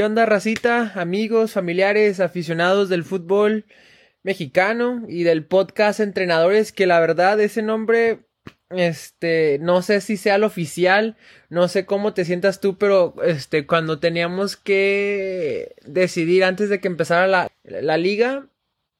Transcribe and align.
¿Qué 0.00 0.06
onda, 0.06 0.24
racita? 0.24 0.92
Amigos, 0.94 1.52
familiares, 1.52 2.20
aficionados 2.20 2.88
del 2.88 3.04
fútbol 3.04 3.66
mexicano 4.22 5.04
y 5.06 5.24
del 5.24 5.44
podcast 5.44 6.00
Entrenadores, 6.00 6.72
que 6.72 6.86
la 6.86 6.98
verdad 7.00 7.38
ese 7.38 7.60
nombre, 7.60 8.20
este, 8.70 9.58
no 9.60 9.82
sé 9.82 10.00
si 10.00 10.16
sea 10.16 10.36
el 10.36 10.44
oficial, 10.44 11.18
no 11.50 11.68
sé 11.68 11.84
cómo 11.84 12.14
te 12.14 12.24
sientas 12.24 12.62
tú, 12.62 12.78
pero 12.78 13.14
este, 13.22 13.66
cuando 13.66 13.98
teníamos 13.98 14.56
que 14.56 15.74
decidir 15.84 16.44
antes 16.44 16.70
de 16.70 16.80
que 16.80 16.88
empezara 16.88 17.26
la, 17.26 17.52
la 17.64 17.98
liga, 17.98 18.48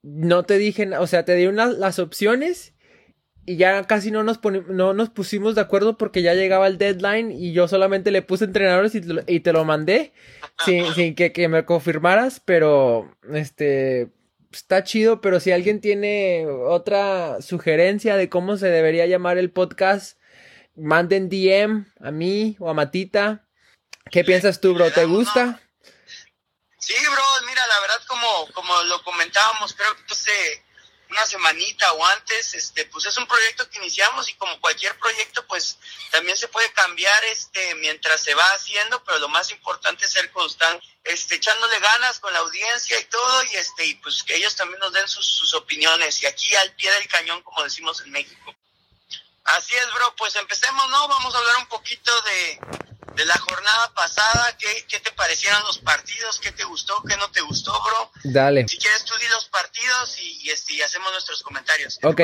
no 0.02 0.42
te 0.42 0.58
dije, 0.58 0.94
o 0.98 1.06
sea, 1.06 1.24
te 1.24 1.34
di 1.34 1.50
las 1.50 1.98
opciones 1.98 2.74
y 3.50 3.56
ya 3.56 3.84
casi 3.88 4.12
no 4.12 4.22
nos, 4.22 4.38
no 4.68 4.92
nos 4.92 5.10
pusimos 5.10 5.56
de 5.56 5.60
acuerdo 5.60 5.98
porque 5.98 6.22
ya 6.22 6.34
llegaba 6.34 6.68
el 6.68 6.78
deadline 6.78 7.32
y 7.32 7.52
yo 7.52 7.66
solamente 7.66 8.12
le 8.12 8.22
puse 8.22 8.44
entrenadores 8.44 8.94
y 8.94 9.00
te 9.00 9.08
lo, 9.08 9.22
y 9.26 9.40
te 9.40 9.52
lo 9.52 9.64
mandé 9.64 10.12
sin, 10.64 10.94
sin 10.94 11.16
que, 11.16 11.32
que, 11.32 11.48
me 11.48 11.64
confirmaras, 11.64 12.38
pero 12.38 13.12
este 13.32 14.12
está 14.52 14.84
chido, 14.84 15.20
pero 15.20 15.40
si 15.40 15.50
alguien 15.50 15.80
tiene 15.80 16.46
otra 16.46 17.42
sugerencia 17.42 18.14
de 18.16 18.28
cómo 18.28 18.56
se 18.56 18.68
debería 18.68 19.06
llamar 19.06 19.36
el 19.36 19.50
podcast, 19.50 20.16
manden 20.76 21.28
DM 21.28 21.86
a 22.00 22.12
mí 22.12 22.56
o 22.60 22.70
a 22.70 22.74
Matita. 22.74 23.48
¿Qué 24.12 24.22
piensas 24.22 24.60
tú, 24.60 24.74
bro? 24.74 24.92
¿Te 24.92 25.06
gusta? 25.06 25.60
Sí, 26.78 26.94
bro, 27.02 27.46
mira, 27.48 27.66
la 27.66 27.80
verdad 27.80 27.98
como, 28.06 28.46
como 28.52 28.80
lo 28.84 29.02
comentábamos, 29.02 29.74
creo 29.74 29.92
que 29.96 30.02
entonces 30.02 30.62
una 31.10 31.26
semanita 31.26 31.92
o 31.92 32.04
antes, 32.06 32.54
este, 32.54 32.84
pues 32.86 33.06
es 33.06 33.16
un 33.18 33.26
proyecto 33.26 33.68
que 33.68 33.78
iniciamos 33.78 34.28
y 34.28 34.34
como 34.34 34.60
cualquier 34.60 34.96
proyecto, 34.98 35.46
pues 35.46 35.78
también 36.10 36.36
se 36.36 36.48
puede 36.48 36.72
cambiar 36.72 37.24
este 37.24 37.74
mientras 37.76 38.22
se 38.22 38.34
va 38.34 38.46
haciendo, 38.52 39.02
pero 39.04 39.18
lo 39.18 39.28
más 39.28 39.50
importante 39.50 40.04
es 40.04 40.12
ser 40.12 40.30
constante, 40.30 40.86
este, 41.04 41.36
echándole 41.36 41.78
ganas 41.78 42.20
con 42.20 42.32
la 42.32 42.40
audiencia 42.40 42.98
y 42.98 43.04
todo, 43.04 43.44
y 43.44 43.56
este, 43.56 43.86
y 43.86 43.94
pues 43.96 44.22
que 44.22 44.36
ellos 44.36 44.54
también 44.56 44.78
nos 44.80 44.92
den 44.92 45.08
sus, 45.08 45.26
sus 45.26 45.54
opiniones, 45.54 46.22
y 46.22 46.26
aquí 46.26 46.54
al 46.56 46.72
pie 46.74 46.90
del 46.92 47.08
cañón, 47.08 47.42
como 47.42 47.64
decimos 47.64 48.00
en 48.02 48.12
México. 48.12 48.54
Así 49.44 49.74
es, 49.74 49.92
bro, 49.94 50.14
pues 50.16 50.36
empecemos, 50.36 50.88
¿no? 50.90 51.08
Vamos 51.08 51.34
a 51.34 51.38
hablar 51.38 51.56
un 51.56 51.66
poquito 51.66 52.12
de, 52.22 52.60
de 53.14 53.24
la 53.24 53.36
jornada 53.38 53.92
pasada, 53.94 54.56
¿qué, 54.58 54.86
¿qué, 54.88 55.00
te 55.00 55.12
parecieron 55.12 55.62
los 55.64 55.78
partidos? 55.78 56.38
¿Qué 56.38 56.52
te 56.52 56.64
gustó? 56.64 57.02
¿Qué 57.02 57.16
no 57.16 57.30
te 57.30 57.40
gustó, 57.40 57.72
bro? 57.82 58.12
Dale. 58.24 58.66
Si 58.68 58.78
quieres, 58.78 59.04
tú 59.04 59.14
di 59.16 59.28
los 59.28 59.46
partidos 59.46 60.16
y, 60.50 60.52
este, 60.52 60.84
hacemos 60.84 61.12
nuestros 61.12 61.42
comentarios. 61.42 61.98
ok, 62.02 62.20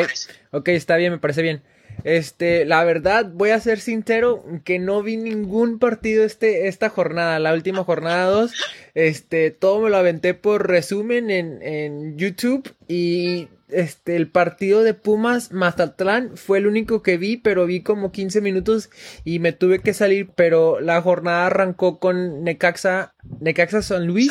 ok, 0.53 0.69
está 0.69 0.97
bien, 0.97 1.13
me 1.13 1.19
parece 1.19 1.43
bien. 1.43 1.63
Este, 2.05 2.65
la 2.65 2.85
verdad, 2.85 3.27
voy 3.33 3.51
a 3.51 3.61
ser 3.61 3.81
sincero 3.81 4.45
que 4.65 4.79
no 4.79 5.03
vi 5.03 5.17
ningún 5.17 5.79
partido 5.79 6.25
este, 6.25 6.69
esta 6.69 6.91
jornada, 6.91 7.39
la 7.39 7.55
última 7.55 7.85
jornada 7.85 8.27
2. 8.27 8.53
Este, 8.95 9.51
todo 9.51 9.81
me 9.81 9.91
lo 9.91 9.97
aventé 9.97 10.35
por 10.35 10.69
resumen 10.69 11.31
en, 11.31 11.63
en 11.63 12.19
YouTube 12.19 12.75
y 12.87 13.49
este, 13.69 14.15
el 14.15 14.29
partido 14.29 14.85
de 14.85 14.95
Pumas 14.95 15.51
Mazatlán 15.51 16.37
fue 16.37 16.59
el 16.59 16.67
único 16.67 17.03
que 17.03 17.17
vi, 17.17 17.37
pero 17.37 17.67
vi 17.67 17.83
como 17.83 18.13
15 18.13 18.41
minutos 18.41 18.91
y 19.25 19.41
me 19.41 19.53
tuve 19.53 19.81
que 19.81 19.93
salir, 19.93 20.31
pero 20.37 20.81
la 20.81 21.03
jornada 21.03 21.47
arrancó 21.47 21.99
con 21.99 22.45
Necaxa, 22.45 23.15
Necaxa 23.41 23.83
San 23.83 24.07
Luis, 24.07 24.31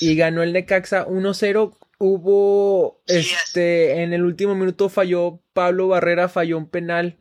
y 0.00 0.16
ganó 0.16 0.42
el 0.42 0.52
Necaxa 0.52 1.06
1-0. 1.06 1.76
Hubo, 2.06 3.02
este, 3.06 4.02
en 4.02 4.12
el 4.12 4.24
último 4.24 4.54
minuto 4.54 4.88
falló 4.88 5.40
Pablo 5.52 5.88
Barrera, 5.88 6.28
falló 6.28 6.58
un 6.58 6.68
penal 6.68 7.16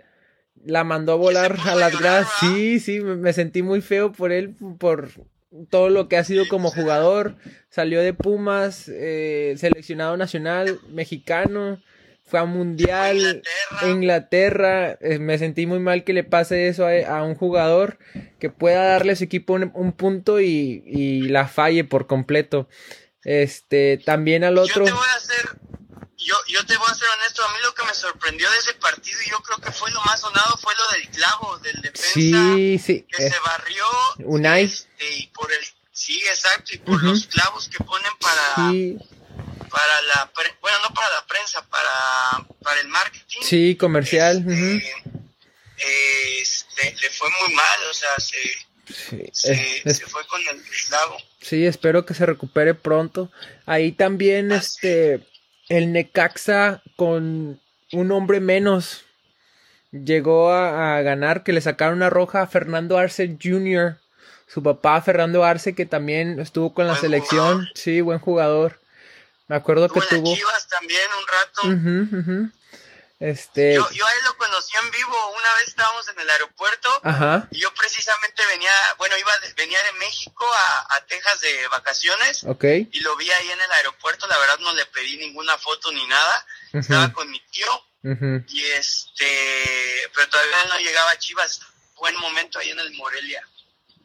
la 0.66 0.84
mandó 0.84 1.14
a 1.14 1.16
volar 1.16 1.58
a 1.66 1.76
las 1.76 2.00
gradas. 2.00 2.28
Sí, 2.40 2.80
sí, 2.80 3.00
me 3.02 3.34
sentí 3.34 3.62
muy 3.62 3.82
feo 3.82 4.12
por 4.12 4.32
él, 4.32 4.56
por 4.80 5.10
todo 5.70 5.90
lo 5.90 6.08
que 6.08 6.18
ha 6.18 6.24
sido 6.24 6.48
como 6.48 6.72
jugador. 6.72 7.36
Salió 7.70 8.02
de 8.02 8.14
Pumas, 8.14 8.90
eh, 8.90 9.56
seleccionado 9.58 10.18
nacional 10.18 10.80
mexicano, 10.90 11.82
fue 12.24 12.40
a 12.40 12.46
mundial, 12.46 13.18
Inglaterra. 13.18 13.90
Inglaterra. 13.90 14.98
Eh, 15.02 15.20
me 15.20 15.38
sentí 15.38 15.66
muy 15.66 15.80
mal 15.80 16.04
que 16.04 16.14
le 16.14 16.24
pase 16.24 16.68
eso 16.68 16.86
a, 16.86 17.18
a 17.18 17.24
un 17.24 17.36
jugador 17.36 17.98
que 18.40 18.50
pueda 18.50 18.84
darle 18.84 19.12
a 19.12 19.16
su 19.16 19.26
equipo 19.26 19.54
un, 19.54 19.72
un 19.76 19.92
punto 19.92 20.40
y, 20.40 20.84
y, 20.86 21.24
la 21.24 21.48
falle 21.48 21.84
por 21.84 22.08
completo. 22.08 22.70
Este, 23.24 23.98
también 24.06 24.44
al 24.44 24.58
otro. 24.58 24.86
Yo 24.86 24.92
te 24.92 24.98
voy 24.98 25.08
a 25.08 25.16
hacer, 25.16 25.58
yo, 26.18 26.36
yo 26.48 26.66
te 26.66 26.76
voy 26.78 26.88
a 26.90 26.94
ser 26.94 27.08
honesto, 27.08 27.46
a 27.46 27.52
mí 27.54 27.58
lo 27.64 27.74
que 27.74 27.86
me 27.86 27.94
sorprendió 27.94 28.52
de 28.52 28.58
ese 28.58 28.74
partido 28.74 29.18
y 29.26 29.30
yo 29.30 29.40
creo 29.40 29.60
que 29.60 29.72
fue 29.72 29.90
lo 29.92 30.02
más 30.04 30.20
sonado 30.20 30.58
fue 30.58 30.74
lo 30.76 30.88
del 30.90 31.10
clavo, 31.10 31.58
del 31.60 31.82
defensa 31.82 32.14
sí, 32.14 32.80
sí. 32.80 33.06
que 33.10 33.26
eh, 33.26 33.30
se 33.30 33.40
barrió. 33.40 33.86
Unai. 34.26 34.64
Este, 34.64 35.18
y 35.18 35.28
por 35.28 35.52
el, 35.52 35.66
sí, 35.92 36.20
exacto, 36.28 36.76
y 36.76 36.80
por 36.80 36.96
uh 36.96 37.00
-huh. 37.00 37.12
los 37.12 37.28
clavos 37.28 37.70
que 37.70 37.84
ponen 37.84 38.12
para, 38.20 38.72
sí. 38.72 38.98
para 39.70 40.02
la, 40.02 40.32
bueno, 40.62 40.78
no 40.84 40.94
para 40.94 41.10
la 41.12 41.26
prensa, 41.26 41.66
para, 41.70 42.46
para 42.62 42.82
el 42.82 42.88
marketing. 42.90 43.42
Sí, 43.42 43.78
comercial. 43.78 44.38
Este, 44.38 44.52
uh 44.52 44.56
-huh. 44.56 45.34
este, 46.42 46.96
le 47.02 47.10
fue 47.10 47.30
muy 47.42 47.54
mal, 47.54 47.80
o 47.90 47.94
sea, 47.94 48.20
se... 48.20 48.38
Sí, 48.86 49.30
se, 49.32 49.54
es, 49.86 49.98
se, 49.98 50.06
fue 50.06 50.26
con 50.28 50.42
el 50.42 50.62
clavo. 50.88 51.18
Sí, 51.42 51.66
espero 51.66 52.06
que 52.06 52.14
se 52.14 52.26
recupere 52.26 52.74
pronto. 52.74 53.32
Ahí 53.66 53.92
también, 53.92 54.52
ah, 54.52 54.58
este, 54.58 55.20
sí 55.20 55.26
el 55.70 55.92
Necaxa 55.92 56.82
con 56.96 57.60
un 57.92 58.12
hombre 58.12 58.40
menos 58.40 59.04
llegó 59.92 60.52
a, 60.52 60.98
a, 60.98 61.02
ganar, 61.02 61.44
que 61.44 61.54
le 61.54 61.62
sacaron 61.62 61.98
una 61.98 62.10
roja 62.10 62.42
a 62.42 62.48
Fernando 62.48 62.98
Arce 62.98 63.38
Jr., 63.42 64.00
su 64.48 64.62
papá 64.62 65.02
Fernando 65.02 65.44
Arce, 65.44 65.74
que 65.74 65.86
también 65.86 66.40
estuvo 66.40 66.74
con 66.74 66.88
la 66.88 66.96
selección, 66.96 67.54
jugador. 67.54 67.72
sí, 67.76 68.02
buen 68.02 68.20
jugador. 68.20 68.80
Me 69.48 69.56
acuerdo 69.56 69.86
Estuvo 69.86 70.02
que 70.02 70.16
tuvo... 70.16 70.36
Chivas 70.36 70.68
también 70.68 71.02
un 71.20 71.28
rato. 71.28 71.62
Uh 71.64 71.72
-huh, 71.72 72.20
uh 72.20 72.26
-huh. 72.28 72.52
Este... 73.24 73.76
Yo, 73.76 73.90
yo, 73.92 74.06
a 74.06 74.12
él 74.12 74.24
lo 74.26 74.36
conocí 74.36 74.74
en 74.84 74.92
vivo, 74.92 75.16
una 75.30 75.54
vez 75.56 75.70
estábamos 75.70 76.06
en 76.10 76.20
el 76.20 76.30
aeropuerto 76.30 76.90
Ajá. 77.04 77.48
y 77.52 77.60
yo 77.62 77.74
precisamente 77.74 78.44
venía, 78.50 78.70
bueno, 78.98 79.18
iba 79.18 79.32
de, 79.40 79.54
venía 79.54 79.82
de 79.82 79.94
México 79.94 80.46
a, 80.46 80.98
a, 80.98 81.06
Texas 81.06 81.40
de 81.40 81.66
vacaciones 81.70 82.44
okay. 82.44 82.90
y 82.92 83.00
lo 83.00 83.16
vi 83.16 83.32
ahí 83.32 83.50
en 83.50 83.62
el 83.62 83.72
aeropuerto, 83.72 84.28
la 84.28 84.38
verdad 84.40 84.60
no 84.60 84.74
le 84.74 84.86
pedí 84.88 85.16
ninguna 85.16 85.58
foto 85.58 85.90
ni 85.94 86.06
nada, 86.06 86.46
uh 86.74 86.76
-huh. 86.76 86.80
estaba 86.82 87.14
con 87.14 87.32
mi 87.32 87.40
tío 87.50 87.72
uh 88.04 88.10
-huh. 88.10 88.46
y 88.50 88.62
este, 88.72 89.30
pero 90.14 90.28
todavía 90.28 90.66
no 90.68 90.80
llegaba 90.80 91.12
a 91.12 91.18
Chivas, 91.18 91.62
buen 91.96 92.18
momento 92.18 92.60
ahí 92.60 92.72
en 92.72 92.80
el 92.80 92.92
Morelia. 92.92 93.48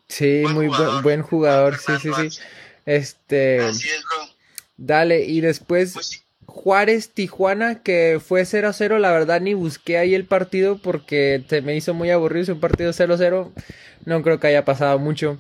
Sí, 0.08 0.42
buen 0.42 0.54
muy 0.54 0.66
jugador, 0.68 0.90
buen, 0.90 1.02
buen 1.02 1.22
jugador, 1.22 1.78
sí, 1.80 1.92
sí, 2.00 2.10
sí. 2.30 2.38
Este... 2.86 3.66
Así 3.66 3.90
es, 3.90 4.00
bro. 4.04 4.28
Dale, 4.76 5.24
y 5.24 5.40
después... 5.40 5.94
Pues 5.94 6.06
sí. 6.06 6.27
Juárez 6.48 7.12
Tijuana 7.12 7.82
que 7.82 8.22
fue 8.26 8.46
0 8.46 8.70
a 8.70 8.72
0, 8.72 8.98
la 8.98 9.12
verdad 9.12 9.38
ni 9.38 9.52
busqué 9.52 9.98
ahí 9.98 10.14
el 10.14 10.24
partido 10.24 10.78
porque 10.78 11.44
se 11.46 11.60
me 11.60 11.76
hizo 11.76 11.92
muy 11.92 12.10
aburrido, 12.10 12.44
es 12.44 12.48
un 12.48 12.60
partido 12.60 12.90
0 12.90 13.14
a 13.14 13.18
0, 13.18 13.52
no 14.06 14.22
creo 14.22 14.40
que 14.40 14.46
haya 14.46 14.64
pasado 14.64 14.98
mucho. 14.98 15.38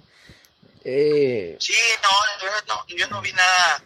Eh... 0.84 1.56
Sí, 1.58 1.72
no 2.02 2.46
yo, 2.46 2.52
no, 2.66 2.86
yo 2.88 3.08
no 3.08 3.22
vi 3.22 3.32
nada, 3.32 3.82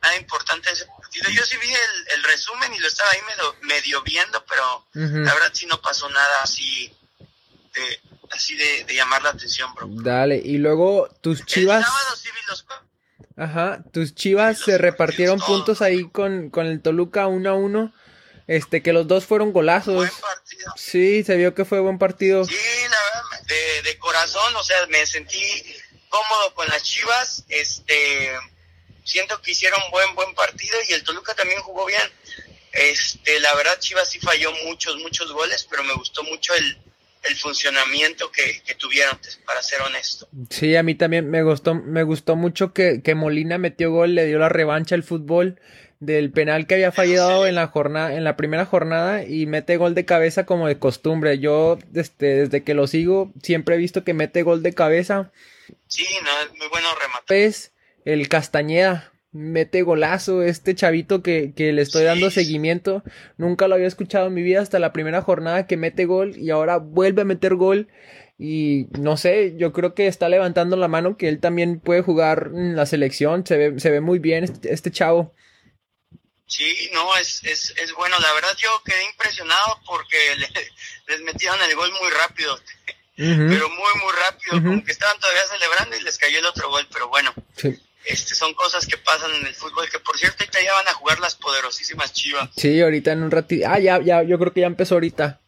nada 0.00 0.16
importante 0.16 0.68
de 0.68 0.74
ese 0.74 0.86
partido, 0.86 1.28
yo 1.30 1.44
sí 1.44 1.56
vi 1.60 1.66
el, 1.68 2.18
el 2.18 2.22
resumen 2.22 2.72
y 2.72 2.78
lo 2.78 2.86
estaba 2.86 3.10
ahí 3.10 3.18
medio, 3.26 3.56
medio 3.62 4.02
viendo, 4.02 4.44
pero 4.48 4.86
uh 4.94 4.98
-huh. 5.00 5.24
la 5.24 5.34
verdad 5.34 5.50
sí 5.52 5.66
no 5.66 5.82
pasó 5.82 6.08
nada 6.08 6.36
así 6.44 6.96
de, 7.74 8.00
así 8.30 8.54
de, 8.54 8.84
de, 8.84 8.94
llamar 8.94 9.24
la 9.24 9.30
atención, 9.30 9.74
bro. 9.74 9.88
Dale, 9.90 10.36
y 10.36 10.58
luego 10.58 11.08
tus 11.20 11.44
chivas... 11.44 11.80
El 11.80 11.84
sábado 11.84 12.16
sí 12.16 12.28
vi 12.28 12.40
los 12.48 12.64
Ajá, 13.40 13.82
tus 13.90 14.14
chivas 14.14 14.58
se 14.58 14.76
repartieron 14.76 15.40
puntos 15.40 15.80
ahí 15.80 16.06
con, 16.10 16.50
con 16.50 16.66
el 16.66 16.82
Toluca 16.82 17.26
1 17.26 17.48
a 17.48 17.54
1. 17.54 17.94
Este, 18.46 18.82
que 18.82 18.92
los 18.92 19.08
dos 19.08 19.24
fueron 19.24 19.52
golazos. 19.52 19.94
Buen 19.94 20.10
partido. 20.10 20.72
Sí, 20.76 21.24
se 21.24 21.36
vio 21.36 21.54
que 21.54 21.64
fue 21.64 21.80
buen 21.80 21.98
partido. 21.98 22.44
Sí, 22.44 22.54
la 22.54 22.98
verdad, 23.30 23.46
de, 23.46 23.82
de 23.82 23.98
corazón, 23.98 24.54
o 24.56 24.62
sea, 24.62 24.86
me 24.88 25.06
sentí 25.06 25.40
cómodo 26.10 26.54
con 26.54 26.68
las 26.68 26.82
chivas. 26.82 27.44
Este, 27.48 28.30
siento 29.04 29.40
que 29.40 29.52
hicieron 29.52 29.80
buen, 29.90 30.14
buen 30.14 30.34
partido 30.34 30.76
y 30.88 30.92
el 30.92 31.02
Toluca 31.02 31.32
también 31.34 31.62
jugó 31.62 31.86
bien. 31.86 32.12
Este, 32.72 33.40
la 33.40 33.54
verdad, 33.54 33.78
Chivas 33.78 34.10
sí 34.10 34.20
falló 34.20 34.52
muchos, 34.66 34.96
muchos 34.98 35.32
goles, 35.32 35.66
pero 35.68 35.82
me 35.82 35.94
gustó 35.94 36.22
mucho 36.24 36.52
el, 36.54 36.78
el 37.28 37.36
funcionamiento 37.36 38.30
que, 38.32 38.62
que, 38.64 38.74
tuvieron, 38.74 39.18
para 39.44 39.62
ser 39.62 39.80
honesto. 39.82 40.28
Sí, 40.48 40.76
a 40.76 40.82
mí 40.82 40.94
también 40.94 41.30
me 41.30 41.42
gustó, 41.42 41.74
me 41.74 42.02
gustó 42.02 42.36
mucho 42.36 42.72
que, 42.72 43.02
que 43.02 43.14
Molina 43.14 43.58
metió 43.58 43.90
gol, 43.90 44.14
le 44.14 44.26
dio 44.26 44.38
la 44.38 44.48
revancha 44.48 44.94
al 44.94 45.02
fútbol 45.02 45.60
del 46.00 46.32
penal 46.32 46.66
que 46.66 46.74
había 46.74 46.92
fallado 46.92 47.42
sí. 47.42 47.50
en 47.50 47.54
la 47.54 47.66
jornada, 47.66 48.14
en 48.14 48.24
la 48.24 48.36
primera 48.36 48.64
jornada, 48.64 49.24
y 49.24 49.46
mete 49.46 49.76
gol 49.76 49.94
de 49.94 50.06
cabeza 50.06 50.46
como 50.46 50.66
de 50.66 50.78
costumbre. 50.78 51.38
Yo, 51.38 51.78
este, 51.94 52.26
desde 52.26 52.64
que 52.64 52.74
lo 52.74 52.86
sigo, 52.86 53.32
siempre 53.42 53.74
he 53.74 53.78
visto 53.78 54.02
que 54.02 54.14
mete 54.14 54.42
gol 54.42 54.62
de 54.62 54.72
cabeza. 54.72 55.30
Sí, 55.86 56.06
no, 56.24 56.30
es 56.40 56.58
muy 56.58 56.68
bueno 56.68 56.88
rematar. 56.94 57.36
Es 57.36 57.72
el 58.06 58.28
Castañeda, 58.28 59.12
mete 59.32 59.82
golazo, 59.82 60.42
este 60.42 60.74
chavito 60.74 61.22
que, 61.22 61.52
que 61.54 61.72
le 61.72 61.82
estoy 61.82 62.02
sí. 62.02 62.06
dando 62.06 62.30
seguimiento, 62.30 63.04
nunca 63.36 63.68
lo 63.68 63.76
había 63.76 63.86
escuchado 63.86 64.26
en 64.26 64.34
mi 64.34 64.42
vida 64.42 64.60
hasta 64.60 64.78
la 64.78 64.92
primera 64.92 65.22
jornada 65.22 65.66
que 65.66 65.76
mete 65.76 66.04
gol 66.04 66.36
y 66.36 66.50
ahora 66.50 66.78
vuelve 66.78 67.22
a 67.22 67.26
meter 67.26 67.54
gol 67.54 67.88
y 68.42 68.86
no 68.98 69.18
sé, 69.18 69.54
yo 69.58 69.72
creo 69.74 69.94
que 69.94 70.06
está 70.06 70.30
levantando 70.30 70.78
la 70.78 70.88
mano 70.88 71.18
que 71.18 71.28
él 71.28 71.40
también 71.40 71.78
puede 71.78 72.00
jugar 72.00 72.50
en 72.54 72.74
la 72.74 72.86
selección, 72.86 73.46
se 73.46 73.58
ve, 73.58 73.78
se 73.78 73.90
ve 73.90 74.00
muy 74.00 74.18
bien 74.18 74.44
este, 74.44 74.72
este 74.72 74.90
chavo. 74.90 75.34
Sí, 76.46 76.90
no, 76.94 77.16
es, 77.16 77.44
es, 77.44 77.74
es 77.76 77.92
bueno. 77.92 78.16
La 78.18 78.32
verdad 78.32 78.56
yo 78.56 78.70
quedé 78.82 79.04
impresionado 79.04 79.78
porque 79.86 80.16
les 81.08 81.20
metieron 81.20 81.60
el 81.62 81.76
gol 81.76 81.92
muy 82.00 82.10
rápido. 82.10 82.58
Pero 83.14 83.68
muy, 83.68 84.00
muy 84.02 84.12
rápido. 84.26 84.64
Como 84.64 84.82
que 84.82 84.92
estaban 84.92 85.20
todavía 85.20 85.42
celebrando 85.44 85.96
y 85.96 86.02
les 86.02 86.16
cayó 86.16 86.38
el 86.38 86.46
otro 86.46 86.70
gol. 86.70 86.88
Pero 86.90 87.08
bueno, 87.08 87.34
este, 88.04 88.34
son 88.34 88.54
cosas 88.54 88.86
que 88.86 88.96
pasan 88.96 89.32
en 89.34 89.46
el 89.46 89.54
fútbol. 89.54 89.88
Que 89.90 89.98
por 89.98 90.16
cierto, 90.18 90.36
ahorita 90.40 90.62
ya 90.62 90.72
van 90.74 90.88
a 90.88 90.94
jugar 90.94 91.20
las 91.20 91.34
poderosísimas 91.36 92.12
chivas. 92.12 92.50
Sí, 92.56 92.80
ahorita 92.80 93.12
en 93.12 93.22
un 93.22 93.30
ratito. 93.30 93.66
Ah, 93.68 93.78
ya, 93.78 94.00
ya, 94.00 94.22
yo 94.22 94.38
creo 94.38 94.52
que 94.52 94.60
ya 94.60 94.66
empezó 94.66 94.94
ahorita. 94.94 95.40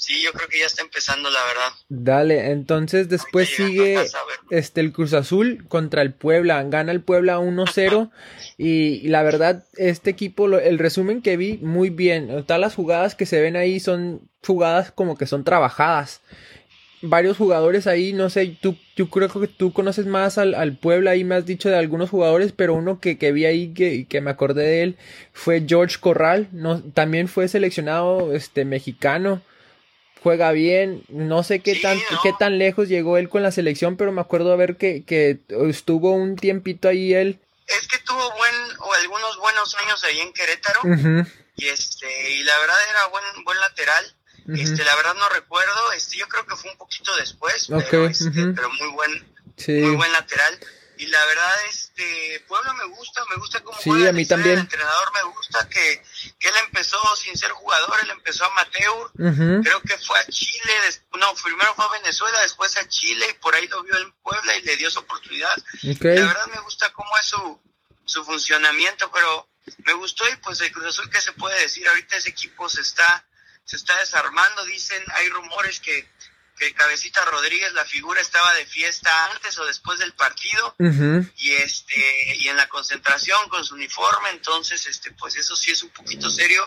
Sí, 0.00 0.22
yo 0.22 0.32
creo 0.32 0.48
que 0.48 0.58
ya 0.58 0.64
está 0.64 0.80
empezando, 0.80 1.28
la 1.28 1.44
verdad. 1.44 1.72
Dale, 1.90 2.52
entonces 2.52 3.10
después 3.10 3.50
sigue 3.50 4.02
este 4.48 4.80
el 4.80 4.92
Cruz 4.92 5.12
Azul 5.12 5.66
contra 5.68 6.00
el 6.00 6.14
Puebla. 6.14 6.64
Gana 6.64 6.90
el 6.90 7.02
Puebla 7.02 7.38
1-0 7.38 8.10
y, 8.56 9.06
la 9.08 9.22
verdad 9.22 9.66
este 9.76 10.08
equipo 10.08 10.46
el 10.46 10.78
resumen 10.78 11.20
que 11.20 11.36
vi 11.36 11.58
muy 11.58 11.90
bien. 11.90 12.46
Todas 12.46 12.60
las 12.60 12.74
jugadas 12.74 13.14
que 13.14 13.26
se 13.26 13.42
ven 13.42 13.56
ahí 13.56 13.78
son 13.78 14.26
jugadas 14.42 14.90
como 14.90 15.18
que 15.18 15.26
son 15.26 15.44
trabajadas. 15.44 16.22
Varios 17.02 17.38
jugadores 17.38 17.86
ahí, 17.86 18.12
no 18.12 18.28
sé, 18.28 18.56
tú, 18.60 18.76
yo 18.94 19.08
creo 19.08 19.28
que 19.28 19.48
tú 19.48 19.72
conoces 19.72 20.06
más 20.06 20.36
al, 20.36 20.54
al 20.54 20.76
Puebla, 20.76 21.12
ahí 21.12 21.24
me 21.24 21.34
has 21.34 21.46
dicho 21.46 21.70
de 21.70 21.78
algunos 21.78 22.10
jugadores, 22.10 22.52
pero 22.52 22.74
uno 22.74 23.00
que, 23.00 23.16
que 23.16 23.32
vi 23.32 23.46
ahí 23.46 23.72
que, 23.72 24.06
que 24.06 24.20
me 24.20 24.30
acordé 24.30 24.64
de 24.64 24.82
él 24.82 24.98
fue 25.32 25.64
George 25.66 25.96
Corral, 25.98 26.48
no, 26.52 26.82
también 26.82 27.28
fue 27.28 27.48
seleccionado 27.48 28.34
este 28.34 28.66
mexicano 28.66 29.42
juega 30.22 30.52
bien, 30.52 31.02
no 31.08 31.42
sé 31.42 31.60
qué 31.60 31.74
tan 31.76 31.98
qué 32.22 32.32
tan 32.38 32.58
lejos 32.58 32.88
llegó 32.88 33.16
él 33.16 33.28
con 33.28 33.42
la 33.42 33.52
selección, 33.52 33.96
pero 33.96 34.12
me 34.12 34.20
acuerdo 34.20 34.50
de 34.50 34.56
ver 34.56 34.76
que, 34.76 35.04
que 35.04 35.40
estuvo 35.68 36.12
un 36.12 36.36
tiempito 36.36 36.88
ahí 36.88 37.14
él. 37.14 37.40
Es 37.66 37.86
que 37.88 37.98
tuvo 37.98 38.30
buen 38.36 38.54
o 38.80 38.92
algunos 38.94 39.38
buenos 39.38 39.74
años 39.76 40.04
ahí 40.04 40.20
en 40.20 40.32
Querétaro 40.32 40.80
y 41.56 41.68
este 41.68 42.32
y 42.32 42.42
la 42.42 42.58
verdad 42.58 42.76
era 42.90 43.06
buen 43.08 43.24
buen 43.44 43.58
lateral. 43.60 44.16
Este, 44.48 44.84
la 44.84 44.96
verdad 44.96 45.14
no 45.14 45.28
recuerdo, 45.28 45.92
este 45.92 46.18
yo 46.18 46.28
creo 46.28 46.46
que 46.46 46.56
fue 46.56 46.70
un 46.70 46.78
poquito 46.78 47.14
después, 47.16 47.68
pero, 47.68 48.06
este, 48.06 48.30
pero 48.30 48.70
muy 48.70 48.88
buen 48.88 49.34
muy 49.68 49.96
buen 49.96 50.12
lateral. 50.12 50.58
Y 50.96 51.06
la 51.06 51.24
verdad, 51.24 51.50
este 51.70 52.44
Pueblo 52.46 52.74
me 52.74 52.84
gusta, 52.84 53.22
me 53.30 53.36
gusta 53.36 53.60
cómo 53.60 53.78
sí, 53.80 54.06
a 54.06 54.12
mí 54.12 54.26
también. 54.26 54.56
El 54.56 54.60
entrenador 54.60 55.12
me 55.14 55.22
gusta 55.32 55.66
que, 55.66 56.02
que, 56.38 56.48
él 56.48 56.54
empezó 56.66 56.98
sin 57.16 57.34
ser 57.38 57.50
jugador, 57.52 57.94
él 58.02 58.10
empezó 58.10 58.44
amateur. 58.44 59.10
Creo 59.62 59.80
que 59.80 59.96
fue 59.96 60.18
a 60.18 60.26
Chile, 60.26 60.72
no, 61.18 61.34
primero 61.42 61.74
fue 61.74 61.86
a 61.86 62.00
Venezuela, 62.00 62.42
después 62.42 62.76
a 62.76 62.86
Chile, 62.86 63.26
y 63.30 63.32
por 63.40 63.54
ahí 63.54 63.66
lo 63.68 63.82
vio 63.82 63.96
en 63.96 64.12
Puebla 64.22 64.54
y 64.58 64.62
le 64.62 64.76
dio 64.76 64.90
su 64.90 64.98
oportunidad. 64.98 65.56
La 65.82 66.26
verdad 66.26 66.46
me 66.54 66.60
gusta 66.60 66.92
cómo 66.92 67.10
es 67.18 67.26
su, 67.28 67.60
su 68.04 68.22
funcionamiento, 68.22 69.10
pero 69.10 69.48
me 69.84 69.94
gustó 69.94 70.28
y 70.28 70.36
pues 70.36 70.60
el 70.60 70.70
Cruz 70.70 70.86
Azul, 70.86 71.08
¿qué 71.08 71.22
se 71.22 71.32
puede 71.32 71.62
decir? 71.62 71.88
Ahorita 71.88 72.16
ese 72.16 72.28
equipo 72.28 72.68
se 72.68 72.82
está, 72.82 73.24
se 73.70 73.76
está 73.76 73.96
desarmando, 74.00 74.64
dicen, 74.64 75.00
hay 75.14 75.28
rumores 75.28 75.78
que 75.78 76.08
que 76.58 76.74
Cabecita 76.74 77.24
Rodríguez, 77.24 77.72
la 77.72 77.86
figura, 77.86 78.20
estaba 78.20 78.52
de 78.54 78.66
fiesta 78.66 79.08
antes 79.32 79.58
o 79.58 79.64
después 79.64 79.98
del 79.98 80.12
partido 80.12 80.74
y 81.38 81.52
este 81.52 82.36
y 82.36 82.48
en 82.48 82.56
la 82.56 82.68
concentración 82.68 83.38
con 83.48 83.64
su 83.64 83.76
uniforme, 83.76 84.28
entonces 84.30 84.86
este 84.86 85.10
pues 85.12 85.36
eso 85.36 85.56
sí 85.56 85.70
es 85.70 85.82
un 85.82 85.88
poquito 85.88 86.28
serio. 86.28 86.60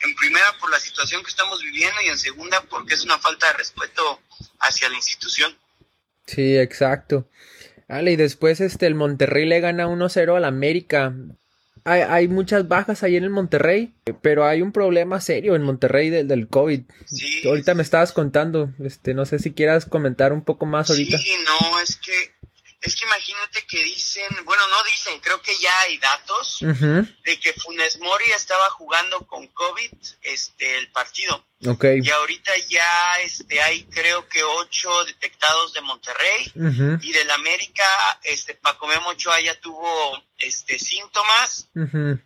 En 0.00 0.14
primera 0.14 0.46
por 0.58 0.70
la 0.70 0.80
situación 0.80 1.22
que 1.22 1.28
estamos 1.28 1.60
viviendo 1.60 2.00
y 2.00 2.08
en 2.08 2.18
segunda 2.18 2.62
porque 2.62 2.94
es 2.94 3.04
una 3.04 3.18
falta 3.18 3.48
de 3.48 3.52
respeto 3.52 4.22
hacia 4.60 4.88
la 4.88 4.96
institución. 4.96 5.54
Sí, 6.26 6.56
exacto. 6.56 7.28
Vale, 7.86 8.12
y 8.12 8.16
después 8.16 8.62
este 8.62 8.86
el 8.86 8.94
Monterrey 8.94 9.44
le 9.44 9.60
gana 9.60 9.86
1-0 9.86 10.38
al 10.38 10.44
América 10.46 11.12
hay, 11.84 12.00
hay, 12.00 12.28
muchas 12.28 12.66
bajas 12.66 13.02
ahí 13.02 13.16
en 13.16 13.24
el 13.24 13.30
Monterrey, 13.30 13.94
pero 14.22 14.44
hay 14.44 14.62
un 14.62 14.72
problema 14.72 15.20
serio 15.20 15.54
en 15.54 15.62
Monterrey 15.62 16.10
del, 16.10 16.28
del 16.28 16.48
COVID. 16.48 16.82
ahorita 17.46 17.74
me 17.74 17.82
estabas 17.82 18.12
contando, 18.12 18.72
este, 18.82 19.14
no 19.14 19.26
sé 19.26 19.38
si 19.38 19.52
quieras 19.52 19.84
comentar 19.84 20.32
un 20.32 20.42
poco 20.42 20.66
más 20.66 20.90
ahorita. 20.90 21.18
Sí, 21.18 21.30
no, 21.44 21.80
es 21.80 21.96
que 21.96 22.43
es 22.84 22.96
que 22.96 23.06
imagínate 23.06 23.64
que 23.66 23.82
dicen, 23.82 24.28
bueno, 24.44 24.62
no 24.68 24.82
dicen, 24.82 25.18
creo 25.20 25.40
que 25.40 25.56
ya 25.58 25.80
hay 25.80 25.96
datos 25.98 26.58
de 26.60 27.40
que 27.40 27.54
Funes 27.54 27.98
Mori 27.98 28.30
estaba 28.32 28.68
jugando 28.70 29.26
con 29.26 29.46
COVID 29.48 29.90
este 30.20 30.76
el 30.76 30.90
partido. 30.92 31.46
Okay. 31.66 32.00
Y 32.02 32.10
ahorita 32.10 32.52
ya 32.68 33.14
este 33.22 33.62
hay 33.62 33.84
creo 33.84 34.28
que 34.28 34.44
ocho 34.44 34.90
detectados 35.06 35.72
de 35.72 35.80
Monterrey 35.80 36.52
y 37.00 37.12
del 37.12 37.30
América, 37.30 37.84
este 38.22 38.54
Paco 38.54 38.86
Memo 38.86 39.10
Ochoa 39.10 39.40
ya 39.40 39.58
tuvo 39.60 40.22
este 40.36 40.78
síntomas 40.78 41.70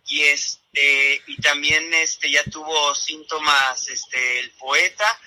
y 0.07 0.23
este 0.23 1.21
y 1.25 1.37
también 1.37 1.93
este 1.93 2.29
ya 2.29 2.43
tuvo 2.43 2.93
síntomas 2.95 3.87
este 3.87 4.39
el 4.41 4.51
poeta 4.51 5.19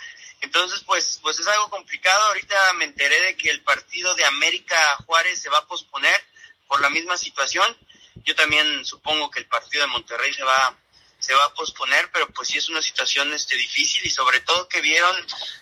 entonces, 0.42 0.82
pues, 0.84 1.18
pues 1.22 1.38
es 1.40 1.46
algo 1.46 1.70
complicado. 1.70 2.20
Ahorita 2.26 2.72
me 2.74 2.84
enteré 2.84 3.20
de 3.20 3.36
que 3.36 3.50
el 3.50 3.62
partido 3.62 4.14
de 4.14 4.24
América 4.24 4.76
Juárez 5.06 5.40
se 5.40 5.48
va 5.48 5.58
a 5.58 5.66
posponer 5.66 6.22
por 6.68 6.80
la 6.80 6.90
misma 6.90 7.16
situación. 7.16 7.76
Yo 8.24 8.34
también 8.34 8.84
supongo 8.84 9.30
que 9.30 9.40
el 9.40 9.46
partido 9.46 9.82
de 9.82 9.88
Monterrey 9.88 10.32
se 10.34 10.44
va 10.44 10.76
se 11.22 11.34
va 11.34 11.44
a 11.44 11.54
posponer, 11.54 12.10
pero 12.12 12.28
pues 12.30 12.48
sí 12.48 12.58
es 12.58 12.68
una 12.68 12.82
situación 12.82 13.32
este 13.32 13.56
difícil 13.56 14.04
y 14.04 14.10
sobre 14.10 14.40
todo 14.40 14.68
que 14.68 14.80
vieron 14.80 15.14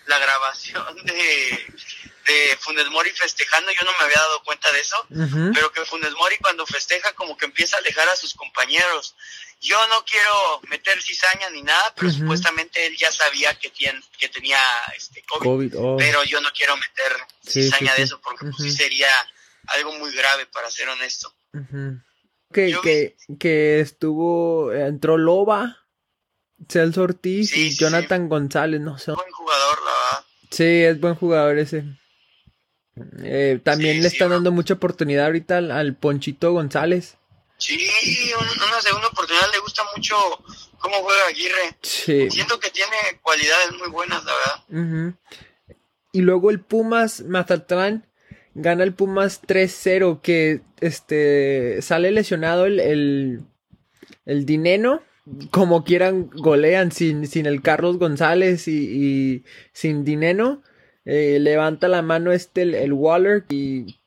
la 0.07 0.17
grabación 0.17 1.05
de, 1.05 1.73
de 2.25 2.57
Funes 2.59 2.87
Mori 2.89 3.11
festejando, 3.11 3.71
yo 3.71 3.85
no 3.85 3.91
me 3.91 4.05
había 4.05 4.17
dado 4.17 4.43
cuenta 4.43 4.71
de 4.71 4.79
eso, 4.79 5.05
pero 5.53 5.71
que 5.71 5.85
Funes 5.85 6.13
Mori 6.13 6.37
cuando 6.39 6.65
festeja 6.65 7.13
como 7.13 7.37
que 7.37 7.45
empieza 7.45 7.75
a 7.75 7.79
alejar 7.79 8.09
a 8.09 8.15
sus 8.15 8.33
compañeros 8.33 9.15
yo 9.61 9.77
no 9.87 10.03
quiero 10.03 10.61
meter 10.69 11.01
cizaña 11.01 11.49
ni 11.51 11.61
nada, 11.61 11.93
pero 11.95 12.11
supuestamente 12.11 12.85
él 12.87 12.97
ya 12.97 13.11
sabía 13.11 13.53
que, 13.53 13.71
que 13.71 14.29
tenía 14.29 14.57
este 14.97 15.23
COVID, 15.23 15.75
oh. 15.77 15.97
pero 15.97 16.23
yo 16.23 16.41
no 16.41 16.49
quiero 16.51 16.75
meter 16.75 17.13
cizaña 17.45 17.93
de 17.93 18.03
eso 18.03 18.19
porque 18.21 18.45
pues, 18.45 18.55
sí 18.57 18.71
sería 18.71 19.07
algo 19.67 19.93
muy 19.93 20.11
grave 20.15 20.47
para 20.47 20.69
ser 20.69 20.89
honesto. 20.89 21.33
que, 22.51 22.75
que, 22.81 23.15
que 23.39 23.79
estuvo, 23.81 24.73
entró 24.73 25.17
Loba, 25.17 25.85
Celso 26.67 27.03
Ortiz 27.03 27.55
y 27.55 27.75
Jonathan 27.75 28.29
González, 28.29 28.81
no 28.81 28.97
sé. 28.97 29.11
Buen 29.11 29.31
jugador, 29.31 29.77
la 29.85 29.91
verdad. 29.91 30.25
Sí, 30.49 30.63
es 30.63 30.99
buen 30.99 31.15
jugador 31.15 31.59
ese. 31.59 31.85
Eh, 33.23 33.59
también 33.63 34.01
le 34.01 34.07
están 34.07 34.31
dando 34.31 34.51
mucha 34.51 34.73
oportunidad 34.73 35.25
ahorita 35.27 35.57
al 35.57 35.95
Ponchito 35.95 36.51
González. 36.51 37.17
Sí, 37.61 37.77
una 38.33 38.81
segunda 38.81 39.07
oportunidad. 39.09 39.45
Le 39.53 39.59
gusta 39.59 39.83
mucho 39.95 40.15
cómo 40.79 40.95
juega 41.03 41.27
Aguirre. 41.27 41.77
Siento 42.31 42.59
que 42.59 42.71
tiene 42.71 42.95
cualidades 43.21 43.71
muy 43.77 43.89
buenas, 43.89 44.23
la 44.25 44.31
verdad. 44.33 45.13
Y 46.11 46.21
luego 46.21 46.49
el 46.49 46.59
Pumas 46.59 47.21
Mazatlán 47.21 48.07
gana 48.55 48.83
el 48.83 48.95
Pumas 48.95 49.43
3-0, 49.43 50.21
que 50.21 50.61
este 50.79 51.83
sale 51.83 52.09
lesionado 52.09 52.65
el, 52.65 52.79
el, 52.79 53.41
el 54.25 54.45
Dineno. 54.47 55.03
Como 55.51 55.83
quieran, 55.83 56.31
golean 56.31 56.91
sin, 56.91 57.27
sin 57.27 57.45
el 57.45 57.61
Carlos 57.61 57.99
González 57.99 58.67
y, 58.67 59.45
sin 59.71 60.03
Dineno. 60.03 60.63
Eh, 61.05 61.37
levanta 61.39 61.87
la 61.87 62.01
mano 62.01 62.31
este 62.31 62.63
el, 62.63 62.73
el 62.73 62.91
Waller 62.91 63.45
y 63.49 64.00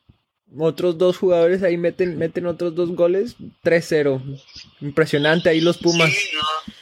otros 0.58 0.98
dos 0.98 1.18
jugadores 1.18 1.62
ahí 1.62 1.76
meten, 1.76 2.18
meten 2.18 2.46
otros 2.46 2.74
dos 2.74 2.90
goles, 2.94 3.36
3-0. 3.62 4.42
Impresionante 4.80 5.48
ahí 5.48 5.60
los 5.60 5.78
Pumas. 5.78 6.10
Sí, 6.10 6.30
no. 6.34 6.74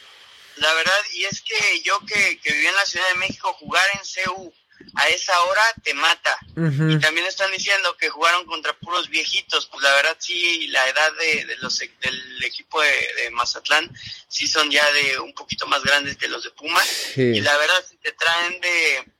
La 0.57 0.73
verdad, 0.73 0.99
y 1.13 1.23
es 1.25 1.41
que 1.41 1.81
yo 1.83 1.99
que, 2.05 2.39
que 2.39 2.53
viví 2.53 2.67
en 2.67 2.75
la 2.75 2.85
Ciudad 2.85 3.05
de 3.13 3.19
México, 3.19 3.53
jugar 3.53 3.83
en 3.93 4.23
CU 4.25 4.53
a 4.95 5.07
esa 5.09 5.39
hora 5.43 5.63
te 5.83 5.93
mata. 5.93 6.37
Y 6.55 6.99
también 6.99 7.25
están 7.25 7.51
diciendo 7.51 7.95
que 7.97 8.09
jugaron 8.09 8.45
contra 8.45 8.73
puros 8.73 9.09
viejitos. 9.09 9.65
Pues 9.67 9.83
la 9.83 9.93
verdad 9.95 10.15
sí, 10.19 10.67
la 10.67 10.87
edad 10.87 11.11
de, 11.19 11.57
los 11.61 11.77
del 11.79 12.43
equipo 12.43 12.81
de, 12.81 13.29
Mazatlán 13.31 13.89
sí 14.27 14.47
son 14.47 14.69
ya 14.69 14.89
de 14.91 15.19
un 15.19 15.33
poquito 15.33 15.65
más 15.67 15.83
grandes 15.83 16.17
que 16.17 16.27
los 16.27 16.43
de 16.43 16.51
Pumas. 16.51 17.17
Y 17.17 17.41
la 17.41 17.57
verdad 17.57 17.85
si 17.89 17.97
te 17.97 18.11
traen 18.11 18.61
de, 18.61 19.11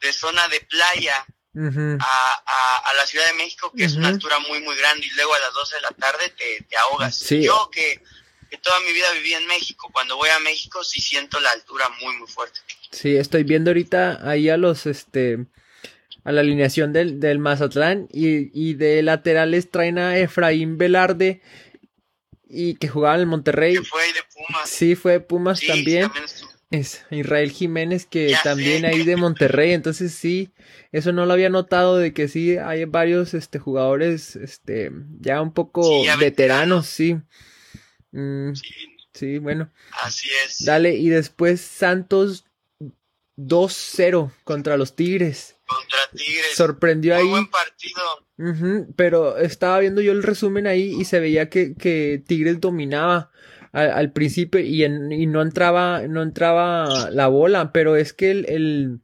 de 0.00 0.12
zona 0.12 0.48
de 0.48 0.60
playa 0.62 1.26
a, 2.00 2.92
la 2.96 3.06
Ciudad 3.06 3.26
de 3.26 3.34
México, 3.34 3.72
que 3.76 3.84
es 3.84 3.94
una 3.94 4.08
altura 4.08 4.38
muy, 4.40 4.60
muy 4.60 4.76
grande, 4.76 5.06
y 5.06 5.10
luego 5.10 5.34
a 5.34 5.38
las 5.38 5.54
12 5.54 5.74
de 5.76 5.80
la 5.82 5.90
tarde 5.90 6.32
te, 6.36 6.64
te 6.64 6.76
ahogas. 6.76 7.20
Yo 7.30 7.70
que, 7.70 8.00
toda 8.62 8.80
mi 8.80 8.92
vida 8.92 9.12
viví 9.12 9.34
en 9.34 9.46
México, 9.46 9.90
cuando 9.92 10.16
voy 10.16 10.30
a 10.30 10.38
México 10.40 10.82
sí 10.82 11.00
siento 11.00 11.38
la 11.40 11.50
altura 11.50 11.88
muy, 12.02 12.16
muy 12.16 12.26
fuerte. 12.26 12.60
Sí, 12.90 13.16
estoy 13.16 13.44
viendo 13.44 13.70
ahorita 13.70 14.28
ahí 14.28 14.48
a 14.48 14.56
los, 14.56 14.86
este, 14.86 15.46
a 16.24 16.32
la 16.32 16.40
alineación 16.40 16.92
del, 16.92 17.20
del 17.20 17.38
Mazatlán 17.38 18.08
y, 18.12 18.50
y 18.58 18.74
de 18.74 19.02
laterales 19.02 19.70
traen 19.70 19.98
a 19.98 20.18
Efraín 20.18 20.78
Velarde 20.78 21.42
y 22.48 22.74
que 22.76 22.88
jugaba 22.88 23.16
en 23.16 23.20
el 23.20 23.26
Monterrey. 23.26 23.74
Que 23.74 23.82
fue 23.82 24.02
de 24.12 24.20
Pumas. 24.34 24.70
Sí, 24.70 24.94
fue 24.94 25.20
Pumas 25.20 25.60
también. 25.60 26.10
Es 26.70 27.06
Israel 27.10 27.50
Jiménez, 27.50 28.04
que 28.04 28.34
también 28.44 28.84
ahí 28.84 29.02
de 29.02 29.16
Monterrey, 29.16 29.72
entonces 29.72 30.12
sí, 30.12 30.52
eso 30.92 31.12
no 31.12 31.24
lo 31.24 31.32
había 31.32 31.48
notado 31.48 31.96
de 31.96 32.12
que 32.12 32.28
sí 32.28 32.58
hay 32.58 32.84
varios 32.84 33.32
este 33.32 33.58
jugadores 33.58 34.36
este 34.36 34.92
ya 35.18 35.40
un 35.40 35.54
poco 35.54 36.02
veteranos, 36.20 36.86
sí. 36.86 37.16
Mm, 38.12 38.52
sí. 38.54 38.74
sí. 39.14 39.38
bueno. 39.38 39.72
Así 40.02 40.28
es. 40.44 40.64
Dale, 40.66 40.94
y 40.94 41.08
después 41.08 41.62
Santos 41.62 42.44
2-0 43.38 44.30
contra 44.44 44.76
los 44.76 44.94
Tigres. 44.94 45.56
Contra 45.66 45.98
Tigres. 46.14 46.54
Sorprendió 46.54 47.14
Muy 47.14 47.22
ahí. 47.22 47.30
buen 47.30 47.50
partido. 47.50 48.92
pero 48.96 49.38
estaba 49.38 49.78
viendo 49.78 50.02
yo 50.02 50.12
el 50.12 50.22
resumen 50.22 50.66
ahí 50.66 50.94
y 51.00 51.06
se 51.06 51.20
veía 51.20 51.48
que, 51.48 51.74
que 51.74 52.22
Tigres 52.26 52.60
dominaba 52.60 53.30
al, 53.72 54.12
principio 54.12 54.60
y, 54.60 54.84
en, 54.84 55.12
y, 55.12 55.26
no 55.26 55.42
entraba, 55.42 56.02
no 56.08 56.22
entraba 56.22 57.10
la 57.10 57.28
bola, 57.28 57.72
pero 57.72 57.96
es 57.96 58.12
que 58.12 58.30
el, 58.30 58.46
el, 58.48 59.00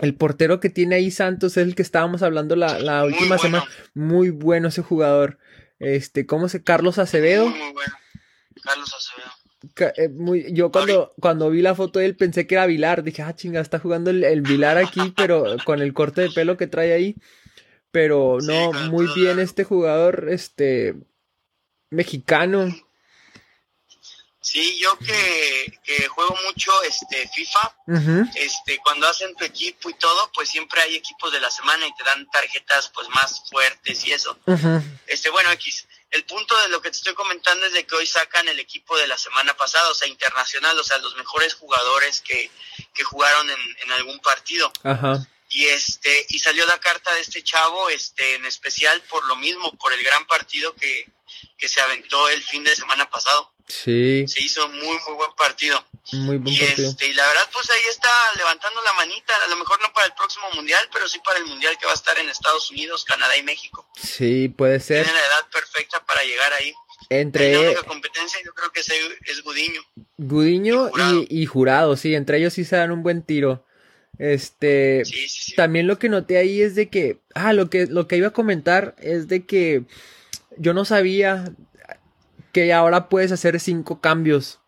el, 0.00 0.14
portero 0.14 0.60
que 0.60 0.70
tiene 0.70 0.96
ahí 0.96 1.10
Santos 1.10 1.56
es 1.56 1.66
el 1.66 1.74
que 1.74 1.82
estábamos 1.82 2.22
hablando 2.22 2.56
la, 2.56 2.78
la 2.78 3.04
última 3.04 3.38
semana. 3.38 3.64
Muy 3.94 4.30
bueno 4.30 4.68
ese 4.68 4.82
jugador. 4.82 5.38
Este, 5.78 6.26
¿cómo 6.26 6.48
se? 6.48 6.62
Carlos 6.62 6.98
Acevedo. 6.98 7.48
Muy, 7.48 7.72
bueno. 7.72 7.94
Carlos 8.62 8.94
Acevedo. 8.94 9.32
Eh, 9.96 10.08
muy, 10.08 10.52
yo 10.52 10.70
cuando, 10.70 11.12
cuando 11.20 11.50
vi 11.50 11.62
la 11.62 11.74
foto 11.74 11.98
de 11.98 12.06
él 12.06 12.16
pensé 12.16 12.46
que 12.46 12.54
era 12.54 12.66
Vilar, 12.66 13.02
dije, 13.02 13.22
ah, 13.22 13.34
chinga, 13.34 13.60
está 13.60 13.78
jugando 13.78 14.10
el, 14.10 14.22
el 14.24 14.42
Vilar 14.42 14.78
aquí, 14.78 15.12
pero 15.16 15.56
con 15.64 15.82
el 15.82 15.92
corte 15.94 16.22
de 16.22 16.30
pelo 16.30 16.56
que 16.56 16.66
trae 16.66 16.92
ahí. 16.92 17.16
Pero 17.90 18.38
no, 18.42 18.72
muy 18.90 19.08
bien 19.14 19.38
este 19.38 19.64
jugador, 19.64 20.28
este, 20.30 20.94
mexicano. 21.90 22.68
Sí, 24.50 24.78
yo 24.78 24.98
que, 24.98 25.78
que 25.84 26.08
juego 26.08 26.34
mucho 26.46 26.72
este 26.84 27.28
FIFA, 27.28 27.76
este 28.34 28.78
cuando 28.78 29.06
hacen 29.06 29.34
tu 29.34 29.44
equipo 29.44 29.90
y 29.90 29.94
todo, 29.94 30.32
pues 30.32 30.48
siempre 30.48 30.80
hay 30.80 30.96
equipos 30.96 31.30
de 31.30 31.38
la 31.38 31.50
semana 31.50 31.86
y 31.86 31.94
te 31.94 32.02
dan 32.02 32.26
tarjetas 32.30 32.90
pues 32.94 33.10
más 33.10 33.42
fuertes 33.50 34.06
y 34.06 34.12
eso. 34.12 34.38
Este, 35.06 35.28
bueno, 35.28 35.52
X, 35.52 35.86
el 36.10 36.24
punto 36.24 36.58
de 36.62 36.68
lo 36.70 36.80
que 36.80 36.90
te 36.90 36.96
estoy 36.96 37.12
comentando 37.12 37.66
es 37.66 37.74
de 37.74 37.84
que 37.84 37.94
hoy 37.94 38.06
sacan 38.06 38.48
el 38.48 38.58
equipo 38.58 38.96
de 38.96 39.06
la 39.06 39.18
semana 39.18 39.54
pasada, 39.54 39.90
o 39.90 39.94
sea, 39.94 40.08
internacional, 40.08 40.78
o 40.78 40.82
sea, 40.82 40.96
los 40.96 41.14
mejores 41.16 41.52
jugadores 41.52 42.22
que, 42.22 42.50
que 42.94 43.04
jugaron 43.04 43.50
en, 43.50 43.76
en 43.82 43.92
algún 43.92 44.18
partido. 44.20 44.72
Ajá. 44.82 45.28
Y 45.50 45.66
este, 45.66 46.24
y 46.30 46.38
salió 46.38 46.64
la 46.64 46.80
carta 46.80 47.12
de 47.12 47.20
este 47.20 47.44
chavo, 47.44 47.90
este, 47.90 48.36
en 48.36 48.46
especial 48.46 49.02
por 49.10 49.26
lo 49.26 49.36
mismo, 49.36 49.76
por 49.76 49.92
el 49.92 50.02
gran 50.02 50.26
partido 50.26 50.74
que, 50.74 51.06
que 51.58 51.68
se 51.68 51.82
aventó 51.82 52.30
el 52.30 52.42
fin 52.42 52.64
de 52.64 52.74
semana 52.74 53.10
pasado. 53.10 53.52
Sí. 53.68 54.24
Se 54.26 54.42
hizo 54.42 54.66
muy, 54.68 54.80
muy 55.06 55.14
buen 55.16 55.30
partido. 55.36 55.84
Muy 56.12 56.38
buen 56.38 56.54
y 56.54 56.58
partido. 56.58 56.88
Este, 56.90 57.06
y 57.08 57.12
la 57.12 57.26
verdad, 57.26 57.48
pues 57.52 57.68
ahí 57.70 57.80
está 57.90 58.08
levantando 58.36 58.82
la 58.82 58.94
manita, 58.94 59.34
a 59.44 59.48
lo 59.48 59.56
mejor 59.56 59.80
no 59.82 59.92
para 59.92 60.06
el 60.06 60.14
próximo 60.14 60.46
mundial, 60.54 60.80
pero 60.92 61.06
sí 61.08 61.18
para 61.24 61.38
el 61.38 61.44
mundial 61.46 61.76
que 61.78 61.84
va 61.86 61.92
a 61.92 61.94
estar 61.94 62.18
en 62.18 62.28
Estados 62.30 62.70
Unidos, 62.70 63.04
Canadá 63.04 63.36
y 63.36 63.42
México. 63.42 63.86
Sí, 64.02 64.48
puede 64.48 64.80
ser. 64.80 65.04
Tiene 65.04 65.18
la 65.18 65.24
edad 65.26 65.50
perfecta 65.52 66.02
para 66.06 66.22
llegar 66.24 66.52
ahí. 66.54 66.72
Entre. 67.10 67.52
La 67.52 67.60
única 67.60 67.82
competencia 67.84 68.40
yo 68.44 68.52
creo 68.54 68.70
que 68.72 68.80
es, 68.80 68.88
es 69.26 69.42
Gudiño. 69.42 69.80
Gudiño 70.16 70.88
Y 70.88 70.90
Jurado. 70.90 71.20
y, 71.28 71.42
y 71.42 71.46
Jurado, 71.46 71.96
sí, 71.96 72.14
entre 72.14 72.38
ellos 72.38 72.54
sí 72.54 72.64
se 72.64 72.76
dan 72.76 72.90
un 72.90 73.02
buen 73.02 73.22
tiro. 73.22 73.64
Este, 74.18 75.04
Sí, 75.04 75.28
sí, 75.28 75.42
sí. 75.50 75.54
también 75.54 75.86
lo 75.86 75.98
que 75.98 76.08
noté 76.08 76.38
ahí 76.38 76.60
es 76.60 76.74
de 76.74 76.88
que, 76.88 77.20
ah, 77.34 77.52
lo 77.52 77.70
que, 77.70 77.86
lo 77.86 78.08
que 78.08 78.16
iba 78.16 78.28
a 78.28 78.32
comentar 78.32 78.96
es 78.98 79.28
de 79.28 79.46
que 79.46 79.84
yo 80.56 80.74
no 80.74 80.84
sabía 80.84 81.52
que 82.52 82.72
ahora 82.72 83.08
puedes 83.08 83.32
hacer 83.32 83.58
cinco 83.60 84.00
cambios. 84.00 84.58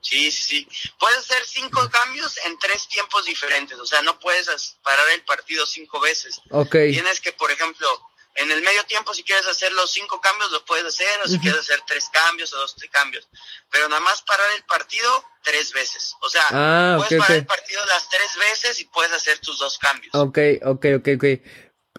Sí, 0.00 0.32
sí, 0.32 0.66
sí. 0.68 0.90
Puedes 0.98 1.18
hacer 1.18 1.44
cinco 1.46 1.88
cambios 1.90 2.36
en 2.46 2.58
tres 2.58 2.88
tiempos 2.88 3.24
diferentes. 3.24 3.78
O 3.78 3.86
sea, 3.86 4.02
no 4.02 4.18
puedes 4.18 4.76
parar 4.82 5.04
el 5.14 5.22
partido 5.24 5.64
cinco 5.66 6.00
veces. 6.00 6.40
Ok, 6.50 6.72
Tienes 6.90 7.20
que, 7.20 7.32
por 7.32 7.52
ejemplo, 7.52 7.86
en 8.34 8.50
el 8.50 8.62
medio 8.62 8.82
tiempo, 8.86 9.14
si 9.14 9.22
quieres 9.22 9.46
hacer 9.46 9.70
los 9.74 9.92
cinco 9.92 10.20
cambios, 10.20 10.50
lo 10.50 10.64
puedes 10.64 10.84
hacer. 10.86 11.06
O 11.24 11.28
si 11.28 11.38
quieres 11.38 11.60
hacer 11.60 11.80
tres 11.86 12.08
cambios 12.12 12.52
o 12.52 12.56
dos 12.58 12.74
tres 12.74 12.90
cambios. 12.90 13.28
Pero 13.70 13.88
nada 13.88 14.00
más 14.00 14.22
parar 14.22 14.46
el 14.56 14.64
partido 14.64 15.24
tres 15.44 15.72
veces. 15.72 16.16
O 16.20 16.28
sea, 16.28 16.42
Ah, 16.50 16.94
puedes 16.98 17.20
parar 17.20 17.36
el 17.36 17.46
partido 17.46 17.84
las 17.86 18.08
tres 18.08 18.36
veces 18.36 18.80
y 18.80 18.86
puedes 18.86 19.12
hacer 19.12 19.38
tus 19.38 19.58
dos 19.58 19.78
cambios. 19.78 20.12
ok, 20.16 20.38
ok, 20.64 20.86
ok, 20.98 21.08
ok. 21.16 21.24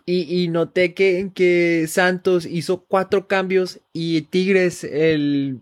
Y, 0.05 0.50
noté 0.50 0.93
que, 0.93 1.31
que 1.33 1.86
Santos 1.88 2.45
hizo 2.45 2.83
cuatro 2.83 3.27
cambios 3.27 3.79
y 3.93 4.24
Tigres, 4.24 4.83
el 4.83 5.62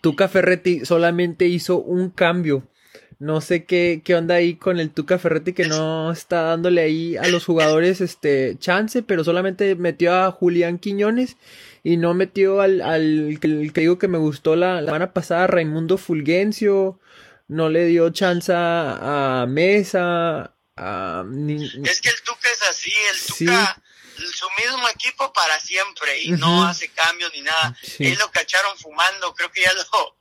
Tuca 0.00 0.28
Ferretti, 0.28 0.86
solamente 0.86 1.46
hizo 1.48 1.78
un 1.78 2.08
cambio. 2.08 2.62
No 3.18 3.40
sé 3.40 3.64
qué, 3.64 4.00
qué 4.02 4.14
onda 4.16 4.36
ahí 4.36 4.54
con 4.54 4.80
el 4.80 4.90
Tuca 4.90 5.18
Ferretti 5.18 5.52
que 5.52 5.66
no 5.66 6.10
está 6.10 6.42
dándole 6.42 6.80
ahí 6.80 7.16
a 7.18 7.28
los 7.28 7.44
jugadores 7.44 8.00
este 8.00 8.56
chance, 8.58 9.02
pero 9.02 9.22
solamente 9.22 9.76
metió 9.76 10.14
a 10.14 10.32
Julián 10.32 10.78
Quiñones 10.78 11.36
y 11.84 11.98
no 11.98 12.14
metió 12.14 12.62
al, 12.62 12.80
al 12.80 13.38
el 13.42 13.72
que 13.72 13.82
digo 13.82 13.98
que 13.98 14.08
me 14.08 14.18
gustó 14.18 14.56
la, 14.56 14.80
la 14.80 14.86
semana 14.86 15.12
pasada, 15.12 15.46
Raimundo 15.46 15.98
Fulgencio, 15.98 16.98
no 17.48 17.68
le 17.68 17.86
dio 17.86 18.10
chance 18.10 18.52
a 18.56 19.46
Mesa, 19.48 20.51
a 20.76 21.22
ni- 21.26 21.70
Es 21.84 22.00
que 22.00 22.08
el 22.08 22.22
Tuca 22.22 22.48
es 22.50 22.62
así, 22.62 22.92
el 23.10 23.16
Sí. 23.18 23.46
Tuca, 23.46 23.82
su 24.16 24.46
mismo 24.62 24.88
equipo 24.90 25.32
para 25.32 25.58
siempre 25.58 26.20
y 26.22 26.30
no 26.32 26.64
hace 26.66 26.88
cambios 26.90 27.32
ni 27.34 27.40
nada. 27.42 27.76
Sí. 27.82 28.06
Él 28.06 28.18
lo 28.18 28.30
cacharon 28.30 28.76
fumando, 28.78 29.34
creo 29.34 29.50
que 29.50 29.62
ya 29.62 29.72
lo, 29.92 30.16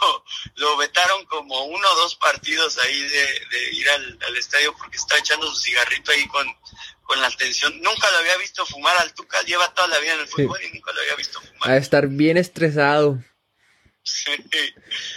lo, 0.00 0.24
lo 0.56 0.76
vetaron 0.76 1.24
como 1.26 1.64
uno 1.64 1.88
o 1.90 1.96
dos 1.96 2.16
partidos 2.16 2.76
ahí 2.78 3.00
de, 3.02 3.40
de 3.50 3.72
ir 3.72 3.88
al, 3.90 4.18
al 4.26 4.36
estadio 4.36 4.74
porque 4.76 4.96
está 4.96 5.16
echando 5.18 5.48
su 5.48 5.60
cigarrito 5.60 6.10
ahí 6.12 6.26
con, 6.28 6.46
con 7.04 7.20
la 7.20 7.28
atención. 7.28 7.80
Nunca 7.80 8.10
lo 8.10 8.18
había 8.18 8.36
visto 8.36 8.66
fumar 8.66 8.96
al 8.98 9.14
Tuca, 9.14 9.40
lleva 9.42 9.72
toda 9.74 9.88
la 9.88 9.98
vida 10.00 10.14
en 10.14 10.20
el 10.20 10.28
fútbol 10.28 10.60
y 10.62 10.72
nunca 10.74 10.92
lo 10.92 11.00
había 11.00 11.14
visto 11.16 11.40
fumar. 11.40 11.70
a 11.70 11.76
estar 11.76 12.06
bien 12.08 12.36
estresado. 12.36 13.22
Sí. 14.06 14.30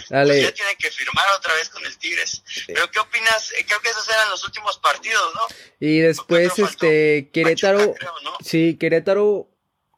Dale. 0.08 0.34
Pues 0.34 0.42
ya 0.42 0.52
tiene 0.52 0.74
que 0.76 0.90
firmar 0.90 1.24
otra 1.36 1.54
vez 1.54 1.68
con 1.68 1.84
el 1.86 1.96
Tigres. 1.96 2.42
Pero 2.66 2.90
¿qué 2.90 2.98
opinas? 2.98 3.52
Eh, 3.56 3.64
Creo 3.66 3.80
que 3.80 3.88
esos 3.88 4.08
eran 4.08 4.28
los 4.30 4.44
últimos 4.44 4.78
partidos, 4.78 5.32
¿no? 5.34 5.40
Y 5.78 6.00
después, 6.00 6.48
faltó. 6.48 6.66
este, 6.66 7.30
Querétaro, 7.32 7.78
Pachuca, 7.78 7.98
creo, 8.00 8.12
¿no? 8.24 8.36
sí, 8.44 8.76
Querétaro 8.80 9.48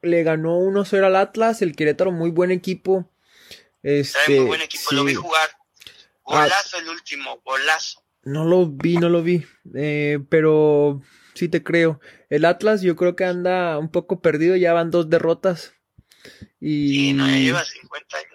le 0.03 0.23
ganó 0.25 0.59
1-0 0.59 1.07
al 1.07 1.17
Atlas, 1.17 1.63
el 1.63 1.75
Querétaro 1.75 2.13
muy 2.13 2.31
buen 2.31 2.51
equipo. 2.51 3.11
Este, 3.83 4.19
Trae 4.27 4.37
muy 4.41 4.47
buen 4.49 4.61
equipo, 4.63 4.91
lo 4.93 5.05
vi 5.05 5.13
sí. 5.13 5.17
jugar. 5.17 5.49
Ah. 6.27 6.43
Golazo 6.45 6.79
el 6.79 6.89
último, 6.91 7.41
golazo. 7.45 8.05
No 8.25 8.45
lo 8.45 8.67
vi, 8.67 8.99
no 8.99 9.09
lo 9.09 9.23
vi, 9.23 9.45
eh, 9.75 10.19
pero 10.29 11.01
sí 11.35 11.49
te 11.49 11.63
creo. 11.65 11.99
El 12.29 12.45
Atlas 12.45 12.83
yo 12.83 12.95
creo 12.95 13.17
que 13.17 13.25
anda 13.25 13.79
un 13.79 13.91
poco 13.91 14.21
perdido, 14.21 14.55
ya 14.57 14.73
van 14.75 14.91
dos 14.91 15.09
derrotas. 15.11 15.73
Y 16.61 17.09
Y 17.09 17.13
no, 17.15 17.27
ya 17.27 17.37
lleva 17.37 17.65
50 17.65 18.17
años. 18.17 18.32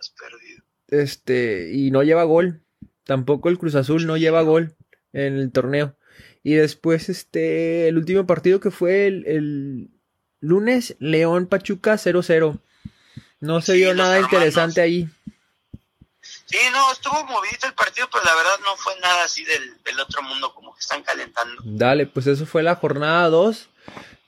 Este, 0.89 1.71
y 1.73 1.91
no 1.91 2.03
lleva 2.03 2.23
gol. 2.23 2.61
Tampoco 3.03 3.49
el 3.49 3.57
Cruz 3.57 3.75
Azul 3.75 4.05
no 4.05 4.17
lleva 4.17 4.41
gol 4.41 4.75
en 5.13 5.37
el 5.37 5.51
torneo. 5.51 5.95
Y 6.43 6.53
después, 6.53 7.09
este, 7.09 7.87
el 7.87 7.97
último 7.97 8.25
partido 8.25 8.59
que 8.59 8.71
fue 8.71 9.07
el, 9.07 9.25
el 9.27 9.89
lunes, 10.39 10.95
León 10.99 11.47
Pachuca 11.47 11.95
0-0. 11.95 12.59
No 13.39 13.61
se 13.61 13.73
Sí, 13.73 13.77
vio 13.79 13.93
nada 13.93 14.15
hermanos. 14.17 14.33
interesante 14.33 14.81
ahí. 14.81 15.09
Sí, 16.45 16.57
no, 16.71 16.91
estuvo 16.91 17.23
movidito 17.25 17.67
el 17.67 17.73
partido, 17.73 18.07
pero 18.11 18.23
la 18.23 18.33
verdad 18.35 18.51
no 18.63 18.75
fue 18.77 18.93
nada 19.01 19.25
así 19.25 19.43
del, 19.43 19.61
del 19.83 19.99
otro 19.99 20.21
mundo, 20.23 20.53
como 20.53 20.73
que 20.73 20.79
están 20.79 21.03
calentando. 21.03 21.61
Dale, 21.65 22.05
pues 22.07 22.27
eso 22.27 22.45
fue 22.45 22.63
la 22.63 22.75
jornada 22.75 23.27
2 23.29 23.69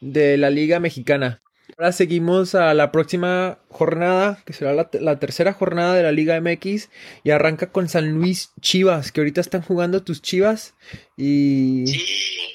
de 0.01 0.37
la 0.37 0.49
Liga 0.49 0.79
Mexicana. 0.79 1.41
Ahora 1.79 1.93
seguimos 1.93 2.55
a 2.55 2.73
la 2.73 2.91
próxima 2.91 3.57
jornada, 3.69 4.43
que 4.45 4.51
será 4.51 4.73
la, 4.73 4.89
te- 4.89 4.99
la 4.99 5.17
tercera 5.17 5.53
jornada 5.53 5.93
de 5.95 6.03
la 6.03 6.11
Liga 6.11 6.35
MX, 6.41 6.89
y 7.23 7.31
arranca 7.31 7.71
con 7.71 7.87
San 7.87 8.11
Luis 8.11 8.51
Chivas, 8.59 9.13
que 9.13 9.21
ahorita 9.21 9.39
están 9.39 9.61
jugando 9.61 10.03
tus 10.03 10.21
Chivas. 10.21 10.73
¿Y 11.15 11.85
Sí, 11.87 12.53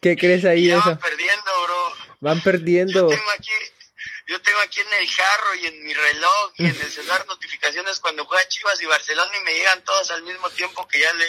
qué 0.00 0.16
crees 0.16 0.46
ahí 0.46 0.66
de 0.68 0.78
eso? 0.78 0.82
van 0.82 0.98
perdiendo, 0.98 1.50
bro. 1.64 1.92
Van 2.20 2.38
Yo 2.38 2.42
perdiendo. 2.44 3.08
tengo 3.08 3.30
aquí, 3.38 3.50
yo 4.28 4.40
tengo 4.40 4.58
aquí 4.60 4.80
en 4.80 4.98
el 4.98 5.06
jarro 5.08 5.54
y 5.62 5.66
en 5.66 5.84
mi 5.84 5.92
reloj 5.92 6.52
y 6.56 6.62
en 6.64 6.70
el 6.80 6.90
celular 6.90 7.26
notificaciones 7.26 8.00
cuando 8.00 8.24
juega 8.24 8.48
Chivas 8.48 8.80
y 8.80 8.86
Barcelona 8.86 9.30
y 9.42 9.44
me 9.44 9.52
llegan 9.52 9.84
todos 9.84 10.10
al 10.10 10.22
mismo 10.22 10.48
tiempo 10.48 10.88
que 10.88 11.00
ya 11.00 11.12
le, 11.12 11.26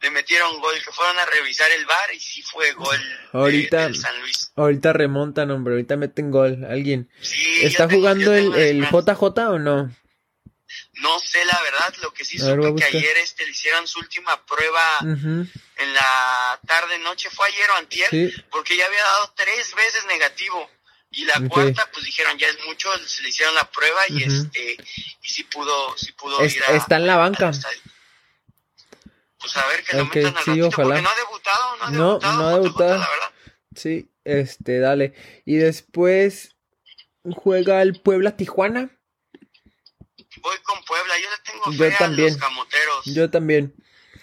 le 0.00 0.10
metieron 0.10 0.60
gol, 0.60 0.74
que 0.84 0.92
fueron 0.92 1.18
a 1.18 1.26
revisar 1.26 1.70
el 1.72 1.84
bar 1.86 2.14
y 2.14 2.20
sí 2.20 2.42
fue 2.42 2.72
gol 2.72 2.96
de- 2.98 3.38
Ahorita- 3.38 3.82
del 3.84 3.96
San 3.96 4.18
Luis. 4.20 4.52
Ahorita 4.56 4.92
remontan, 4.92 5.50
hombre, 5.50 5.74
ahorita 5.74 5.96
meten 5.96 6.30
gol. 6.30 6.64
¿Alguien? 6.64 7.10
Sí, 7.20 7.60
¿Está 7.62 7.88
jugando 7.88 8.32
el, 8.34 8.54
el. 8.54 8.84
JJ 8.86 9.22
o 9.50 9.58
no? 9.58 9.94
No 11.00 11.18
sé 11.20 11.44
la 11.44 11.60
verdad, 11.62 11.94
lo 12.02 12.12
que 12.12 12.24
sí 12.24 12.40
A 12.40 12.44
ver, 12.54 12.58
a 12.60 12.62
supe 12.68 12.80
que 12.82 12.96
ayer 12.98 13.16
este 13.18 13.44
le 13.44 13.52
hicieron 13.52 13.86
su 13.86 14.00
última 14.00 14.44
prueba 14.46 14.82
en 15.00 15.94
la 15.94 16.60
tarde 16.66 16.98
noche, 16.98 17.30
fue 17.30 17.48
ayer 17.48 17.70
o 17.70 17.76
antier, 17.76 18.10
Sí. 18.10 18.32
porque 18.50 18.76
ya 18.76 18.84
había 18.86 19.02
dado 19.02 19.32
tres 19.36 19.74
veces 19.74 20.04
negativo. 20.06 20.68
Y 21.10 21.24
la 21.24 21.40
cuarta, 21.48 21.88
pues 21.92 22.04
dijeron 22.04 22.36
ya 22.36 22.48
es 22.48 22.58
mucho, 22.66 22.90
se 23.06 23.22
le 23.22 23.30
hicieron 23.30 23.54
la 23.54 23.64
prueba 23.70 24.00
y 24.08 24.22
este, 24.24 24.76
y 25.22 25.28
sí 25.28 25.42
pudo, 25.44 25.96
sí 25.96 26.12
pudo 26.12 26.40
Es- 26.40 26.54
ir 26.56 26.62
a, 26.64 26.72
está 26.76 26.96
en 26.96 27.06
la 27.06 27.16
banca. 27.16 27.48
al 27.48 27.54
estadio. 27.54 27.80
Pues 29.40 29.56
a 29.56 29.66
ver 29.66 29.84
que 29.84 29.96
lo 29.96 30.04
Okay, 30.04 30.24
metan 30.24 30.36
al 30.38 30.44
sí, 30.44 30.50
ratito, 30.50 30.66
ojalá. 30.68 31.00
no 31.00 31.08
ha 31.10 31.14
debutado, 31.16 31.76
no 31.76 31.84
ha 31.84 31.90
No, 31.90 32.08
debutado. 32.18 32.38
no 32.38 32.46
ha 32.48 32.52
debutado. 32.54 32.98
la. 32.98 33.32
Sí, 33.76 34.10
este, 34.24 34.78
dale. 34.80 35.14
Y 35.44 35.56
después 35.56 36.56
juega 37.34 37.82
el 37.82 38.00
Puebla 38.00 38.36
Tijuana. 38.36 38.90
Voy 40.40 40.56
con 40.62 40.82
Puebla, 40.84 41.14
yo 41.18 41.28
le 41.30 41.36
tengo 41.52 41.72
Yo 41.72 41.78
fe 41.78 41.94
a 41.94 41.98
también. 41.98 42.28
los 42.28 42.36
camoteros. 42.38 43.04
Yo 43.06 43.30
también. 43.30 43.74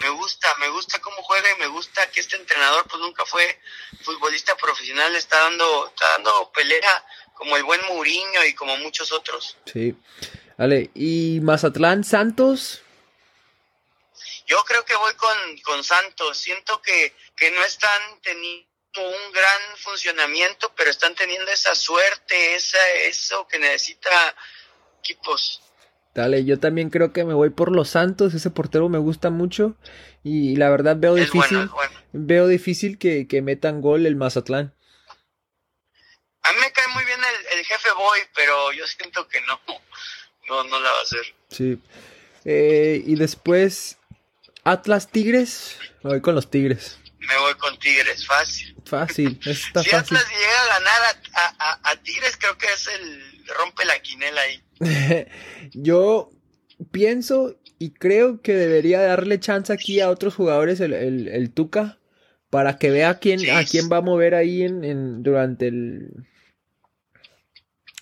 Me 0.01 0.09
gusta, 0.09 0.49
me 0.59 0.67
gusta 0.69 0.99
cómo 0.99 1.17
juega 1.23 1.47
y 1.55 1.59
me 1.59 1.67
gusta 1.67 2.09
que 2.11 2.19
este 2.19 2.35
entrenador 2.35 2.85
pues 2.89 3.01
nunca 3.01 3.25
fue 3.25 3.59
futbolista 4.01 4.55
profesional, 4.57 5.13
le 5.13 5.19
está 5.19 5.39
dando, 5.39 5.87
está 5.87 6.09
dando 6.11 6.51
pelea 6.53 7.05
como 7.33 7.55
el 7.57 7.63
buen 7.63 7.81
Mourinho 7.87 8.43
y 8.45 8.53
como 8.53 8.75
muchos 8.77 9.11
otros. 9.13 9.57
Sí. 9.71 9.95
Dale. 10.57 10.89
Y 10.93 11.39
Mazatlán 11.41 12.03
Santos. 12.03 12.81
Yo 14.45 14.63
creo 14.65 14.85
que 14.85 14.95
voy 14.95 15.13
con, 15.15 15.37
con 15.63 15.83
Santos, 15.83 16.37
siento 16.37 16.81
que, 16.81 17.13
que 17.35 17.51
no 17.51 17.63
están 17.63 18.01
teniendo 18.21 18.67
un 18.97 19.31
gran 19.33 19.77
funcionamiento, 19.77 20.71
pero 20.75 20.89
están 20.89 21.15
teniendo 21.15 21.51
esa 21.51 21.75
suerte, 21.75 22.55
esa, 22.55 22.77
eso 23.03 23.47
que 23.47 23.59
necesita 23.59 24.35
equipos. 24.99 25.61
Dale, 26.13 26.45
yo 26.45 26.59
también 26.59 26.89
creo 26.89 27.11
que 27.11 27.25
me 27.25 27.33
voy 27.33 27.49
por 27.49 27.75
los 27.75 27.89
Santos. 27.89 28.33
Ese 28.33 28.49
portero 28.49 28.87
me 28.87 28.99
gusta 28.99 29.29
mucho. 29.31 29.75
Y 30.23 30.55
la 30.55 30.69
verdad 30.69 30.95
veo 30.97 31.17
Es 31.17 31.25
difícil. 31.31 31.57
bueno, 31.57 31.73
bueno. 31.73 32.01
Veo 32.13 32.47
difícil 32.47 32.97
que, 32.97 33.27
que 33.27 33.41
metan 33.41 33.81
gol 33.81 34.05
el 34.05 34.15
Mazatlán. 34.15 34.73
A 36.43 36.53
mí 36.53 36.59
me 36.61 36.71
cae 36.71 36.87
muy 36.89 37.03
bien 37.03 37.19
el, 37.19 37.59
el 37.59 37.65
jefe 37.65 37.91
Boy, 37.91 38.19
pero 38.33 38.71
yo 38.71 38.87
siento 38.87 39.27
que 39.27 39.41
no, 39.41 39.59
no, 40.47 40.63
no 40.63 40.79
la 40.79 40.91
va 40.91 40.99
a 40.99 41.01
hacer. 41.01 41.25
Sí. 41.49 41.79
Eh, 42.45 43.03
y 43.05 43.15
después 43.15 43.97
Atlas 44.65 45.07
Tigres. 45.09 45.77
Me 46.03 46.09
voy 46.11 46.21
con 46.21 46.35
los 46.35 46.49
Tigres. 46.49 46.99
Me 47.19 47.37
voy 47.39 47.53
con 47.55 47.77
Tigres, 47.79 48.25
fácil. 48.27 48.75
Fácil, 48.85 49.39
está 49.45 49.81
si 49.83 49.89
fácil. 49.89 50.17
Atlas 50.17 50.25
llega 50.29 50.61
a 50.61 50.79
ganar 50.79 51.01
a, 51.03 51.39
a- 51.39 51.71
a- 51.71 51.91
a 51.91 51.95
Tigres, 52.03 52.35
creo 52.37 52.57
que 52.57 52.67
es 52.67 52.87
el 52.87 53.21
rompe 53.57 53.85
la 53.85 53.99
quinela 53.99 54.41
ahí. 54.41 54.63
Yo 55.73 56.31
pienso 56.91 57.59
y 57.79 57.91
creo 57.93 58.41
que 58.41 58.53
debería 58.53 59.01
darle 59.01 59.39
chance 59.39 59.71
aquí 59.71 60.01
a 60.01 60.09
otros 60.09 60.35
jugadores 60.35 60.79
el, 60.81 60.93
el- 60.93 61.27
el 61.29 61.51
Tuca 61.51 61.99
para 62.49 62.77
que 62.77 62.89
vea 62.89 63.19
quién, 63.19 63.39
Sí. 63.39 63.49
a 63.49 63.63
quién 63.65 63.89
va 63.91 63.97
a 63.97 64.01
mover 64.01 64.33
ahí 64.35 64.63
en, 64.63 64.83
en- 64.83 65.23
durante 65.23 65.67
el 65.67 66.09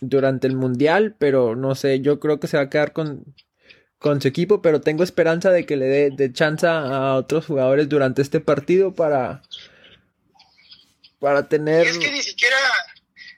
durante 0.01 0.47
el 0.47 0.55
mundial, 0.57 1.15
pero 1.17 1.55
no 1.55 1.75
sé, 1.75 2.01
yo 2.01 2.19
creo 2.19 2.39
que 2.39 2.47
se 2.47 2.57
va 2.57 2.63
a 2.63 2.69
quedar 2.69 2.91
con, 2.91 3.23
con 4.03 4.21
su 4.21 4.27
equipo, 4.27 4.61
pero 4.61 4.81
tengo 4.81 5.01
esperanza 5.01 5.49
de 5.49 5.65
que 5.65 5.77
le 5.77 5.85
dé 5.85 6.09
de 6.11 6.33
chance 6.33 6.67
a 6.67 7.15
otros 7.15 7.45
jugadores 7.45 7.87
durante 7.87 8.21
este 8.21 8.41
partido 8.41 8.93
para 8.93 9.41
para 11.19 11.39
Y 11.39 11.43
tener 11.43 11.87
es 11.87 11.97
que 11.97 12.11
ni 12.11 12.21
siquiera, 12.21 12.57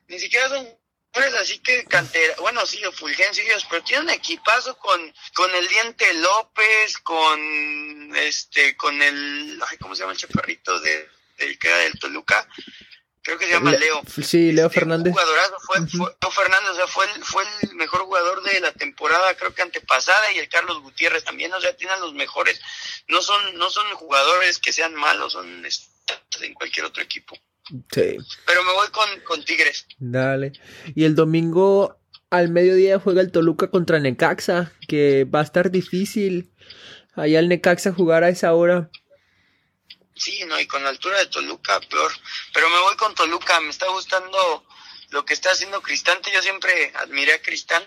ni 0.07 0.17
siquiera 0.17 0.49
son 0.49 0.67
jugadores 1.13 1.39
así 1.39 1.59
que 1.59 1.85
cantera, 1.85 2.33
bueno 2.39 2.65
sí, 2.65 2.81
Fulgencio 2.93 3.43
y 3.43 3.47
ellos, 3.47 3.67
pero 3.69 3.83
tienen 3.83 4.07
un 4.07 4.13
equipazo 4.15 4.75
con, 4.79 4.99
con 5.35 5.53
el 5.53 5.67
Diente 5.67 6.11
López, 6.15 6.97
con 7.03 8.15
este, 8.15 8.75
con 8.75 8.99
el, 8.99 9.61
ay, 9.69 9.77
¿cómo 9.77 9.93
se 9.93 10.01
llama 10.01 10.13
el 10.13 10.17
chaparrito 10.17 10.79
de, 10.79 11.07
del 11.37 11.59
que 11.59 11.67
era 11.67 11.77
del 11.77 11.99
Toluca? 11.99 12.47
Creo 13.25 13.37
que 13.39 13.45
se 13.47 13.51
llama 13.53 13.71
Le- 13.71 13.79
Leo. 13.79 14.01
Sí, 14.23 14.51
Leo 14.51 14.67
Este, 14.67 14.79
Fernández. 14.79 15.11
Jugadorazo, 15.11 15.55
fue, 15.65 15.79
Leo 15.81 16.31
Fernández, 16.31 16.69
o 16.69 16.75
sea, 16.75 16.87
fue 16.87 17.05
el, 17.15 17.23
fue 17.23 17.43
el 17.63 17.73
mejor 17.75 18.01
jugador 18.01 18.43
de 18.43 18.59
la 18.59 18.71
temporada, 18.71 19.33
creo 19.35 19.53
que 19.53 19.63
antepasada, 19.63 20.31
y 20.33 20.37
el 20.37 20.47
Carlos 20.47 20.81
Gutiérrez 20.83 21.23
también, 21.23 21.51
o 21.53 21.59
sea, 21.59 21.75
tienen 21.75 21.99
los 22.01 22.13
mejores. 22.13 22.61
No 23.07 23.21
son, 23.23 23.57
no 23.57 23.69
son 23.71 23.87
jugadores 23.95 24.59
que 24.59 24.71
sean 24.71 24.93
malos, 24.93 25.33
son 25.33 25.65
en 26.41 26.53
cualquier 26.53 26.85
otro 26.85 27.01
equipo. 27.01 27.35
Sí. 27.91 28.17
Pero 28.45 28.63
me 28.63 28.73
voy 28.73 28.87
con, 28.91 29.09
con 29.21 29.43
Tigres. 29.43 29.87
Dale. 29.97 30.53
Y 30.93 31.05
el 31.05 31.15
domingo 31.15 31.97
al 32.29 32.49
mediodía 32.49 32.99
juega 32.99 33.21
el 33.21 33.31
Toluca 33.31 33.71
contra 33.71 33.99
Necaxa, 33.99 34.71
que 34.87 35.23
va 35.25 35.39
a 35.39 35.43
estar 35.43 35.71
difícil 35.71 36.51
allá 37.15 37.39
el 37.39 37.49
Necaxa 37.49 37.91
jugar 37.91 38.23
a 38.23 38.29
esa 38.29 38.53
hora. 38.53 38.91
Sí, 40.15 40.43
no, 40.47 40.59
y 40.59 40.65
con 40.65 40.83
la 40.83 40.89
altura 40.89 41.19
de 41.19 41.27
Toluca, 41.27 41.79
peor. 41.81 42.11
Pero 42.53 42.69
me 42.69 42.79
voy 42.79 42.95
con 42.95 43.13
Toluca, 43.15 43.59
me 43.59 43.69
está 43.69 43.87
gustando 43.89 44.65
lo 45.09 45.25
que 45.25 45.33
está 45.33 45.51
haciendo 45.51 45.81
Cristante. 45.81 46.31
Yo 46.33 46.41
siempre 46.41 46.91
admiré 46.95 47.33
a 47.33 47.41
Cristán 47.41 47.83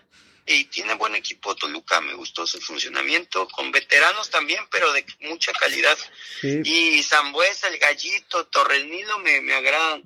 y 0.47 0.65
tiene 0.65 0.95
buen 0.95 1.15
equipo 1.15 1.55
Toluca, 1.55 2.01
me 2.01 2.15
gustó 2.15 2.47
su 2.47 2.61
funcionamiento, 2.61 3.49
con 3.49 3.71
veteranos 3.71 4.31
también, 4.31 4.61
pero 4.71 4.93
de 4.93 5.05
mucha 5.21 5.53
calidad. 5.53 5.97
Sí. 6.41 6.63
Y 6.65 7.03
Zambuesa, 7.03 7.69
el 7.69 7.79
Gallito, 7.79 8.47
Torres 8.47 8.85
Nilo 8.87 9.19
me, 9.19 9.41
me 9.41 9.55
agradan. 9.55 10.03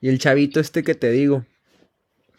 Y 0.00 0.08
el 0.08 0.18
chavito 0.18 0.60
este 0.60 0.82
que 0.82 0.94
te 0.94 1.10
digo. 1.10 1.44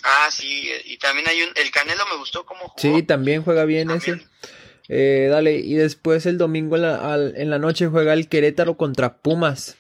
Ah, 0.04 0.30
sí, 0.32 0.70
y 0.84 0.98
también 0.98 1.28
hay 1.30 1.44
un, 1.44 1.52
el 1.56 1.72
Canelo 1.72 2.06
me 2.08 2.18
gustó 2.18 2.46
cómo 2.46 2.68
jugó. 2.68 2.76
Sí, 2.78 3.04
también 3.04 3.44
juega 3.44 3.64
bien 3.64 3.88
También. 3.88 4.20
ese. 4.20 4.28
Eh, 4.90 5.28
dale, 5.32 5.56
y 5.56 5.76
después 5.76 6.26
el 6.26 6.38
domingo 6.38 6.76
en 6.76 6.82
la, 6.84 7.14
al- 7.14 7.34
en 7.38 7.50
la 7.50 7.58
noche 7.60 7.88
juega 7.88 8.14
el 8.14 8.28
Querétaro 8.28 8.76
contra 8.78 9.18
Pumas. 9.18 9.78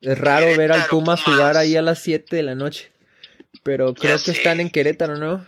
Es 0.00 0.18
raro 0.18 0.46
ver 0.56 0.70
al 0.72 0.86
Pumas 0.86 1.22
Pumas. 1.22 1.38
jugar 1.38 1.56
ahí 1.56 1.76
a 1.76 1.82
las 1.82 1.98
7 2.00 2.36
de 2.36 2.42
la 2.42 2.54
noche. 2.54 2.92
Pero 3.62 3.94
creo 3.94 4.16
que 4.16 4.24
sé. 4.24 4.32
están 4.32 4.60
en 4.60 4.68
Querétaro, 4.68 5.16
¿no? 5.16 5.46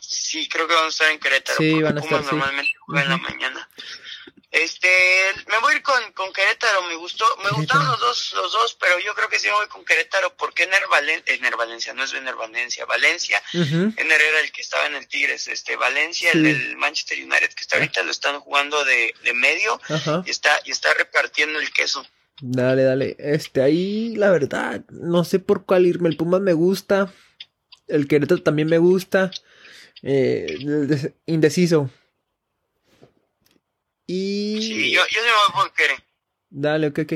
Sí, 0.00 0.46
creo 0.50 0.68
que 0.68 0.74
van 0.74 0.84
a 0.84 0.88
estar 0.88 1.10
en 1.10 1.18
Querétaro. 1.18 1.56
Sí, 1.58 1.82
van 1.82 1.96
a 1.98 2.00
Pumas 2.02 2.04
estar, 2.20 2.20
sí. 2.30 2.36
normalmente 2.36 2.72
juega 2.80 3.02
en 3.02 3.08
la 3.08 3.16
mañana. 3.16 3.68
Este, 4.54 4.88
me 5.48 5.58
voy 5.58 5.72
a 5.72 5.76
ir 5.76 5.82
con, 5.82 6.12
con 6.12 6.32
Querétaro, 6.32 6.82
me 6.84 6.94
gustó, 6.94 7.24
me 7.38 7.42
Querétaro. 7.50 7.56
gustaron 7.58 7.86
los 7.88 8.00
dos, 8.00 8.32
los 8.36 8.52
dos, 8.52 8.76
pero 8.80 9.00
yo 9.00 9.12
creo 9.14 9.28
que 9.28 9.40
sí 9.40 9.48
me 9.48 9.54
voy 9.54 9.66
con 9.66 9.84
Querétaro, 9.84 10.36
porque 10.36 10.62
Ener, 10.62 10.82
Valen, 10.88 11.22
Ener 11.26 11.56
Valencia, 11.56 11.92
no 11.92 12.04
es 12.04 12.12
Ener 12.14 12.36
Valencia, 12.36 12.84
Valencia. 12.86 13.42
Ener 13.52 14.20
era 14.20 14.40
el 14.40 14.52
que 14.52 14.60
estaba 14.62 14.86
en 14.86 14.94
el 14.94 15.08
Tigres, 15.08 15.48
este, 15.48 15.74
Valencia, 15.74 16.30
Sí. 16.30 16.38
el 16.38 16.44
del 16.44 16.76
Manchester 16.76 17.18
United, 17.18 17.48
que 17.52 17.62
está 17.62 17.76
ahorita 17.78 18.02
lo 18.04 18.12
están 18.12 18.38
jugando 18.40 18.84
de, 18.84 19.12
de 19.24 19.34
medio, 19.34 19.80
y 20.24 20.30
está, 20.30 20.60
y 20.64 20.70
está 20.70 20.94
repartiendo 20.94 21.58
el 21.58 21.72
queso. 21.72 22.06
Dale, 22.40 22.84
dale. 22.84 23.16
Este, 23.18 23.60
ahí, 23.60 24.14
la 24.16 24.30
verdad, 24.30 24.82
no 24.90 25.24
sé 25.24 25.40
por 25.40 25.64
cuál 25.66 25.84
irme. 25.86 26.08
El 26.08 26.16
Pumas 26.16 26.40
me 26.40 26.52
gusta. 26.52 27.12
El 27.88 28.06
Querétaro 28.06 28.42
también 28.42 28.68
me 28.68 28.78
gusta. 28.78 29.30
Eh, 30.02 31.12
indeciso. 31.26 31.90
Y. 34.06 34.58
Sí, 34.60 34.90
yo, 34.92 35.02
yo 35.10 35.22
me 35.22 35.30
voy 35.60 35.70
Quere. 35.76 36.04
Dale, 36.50 36.88
ok, 36.88 36.98
ok. 37.00 37.12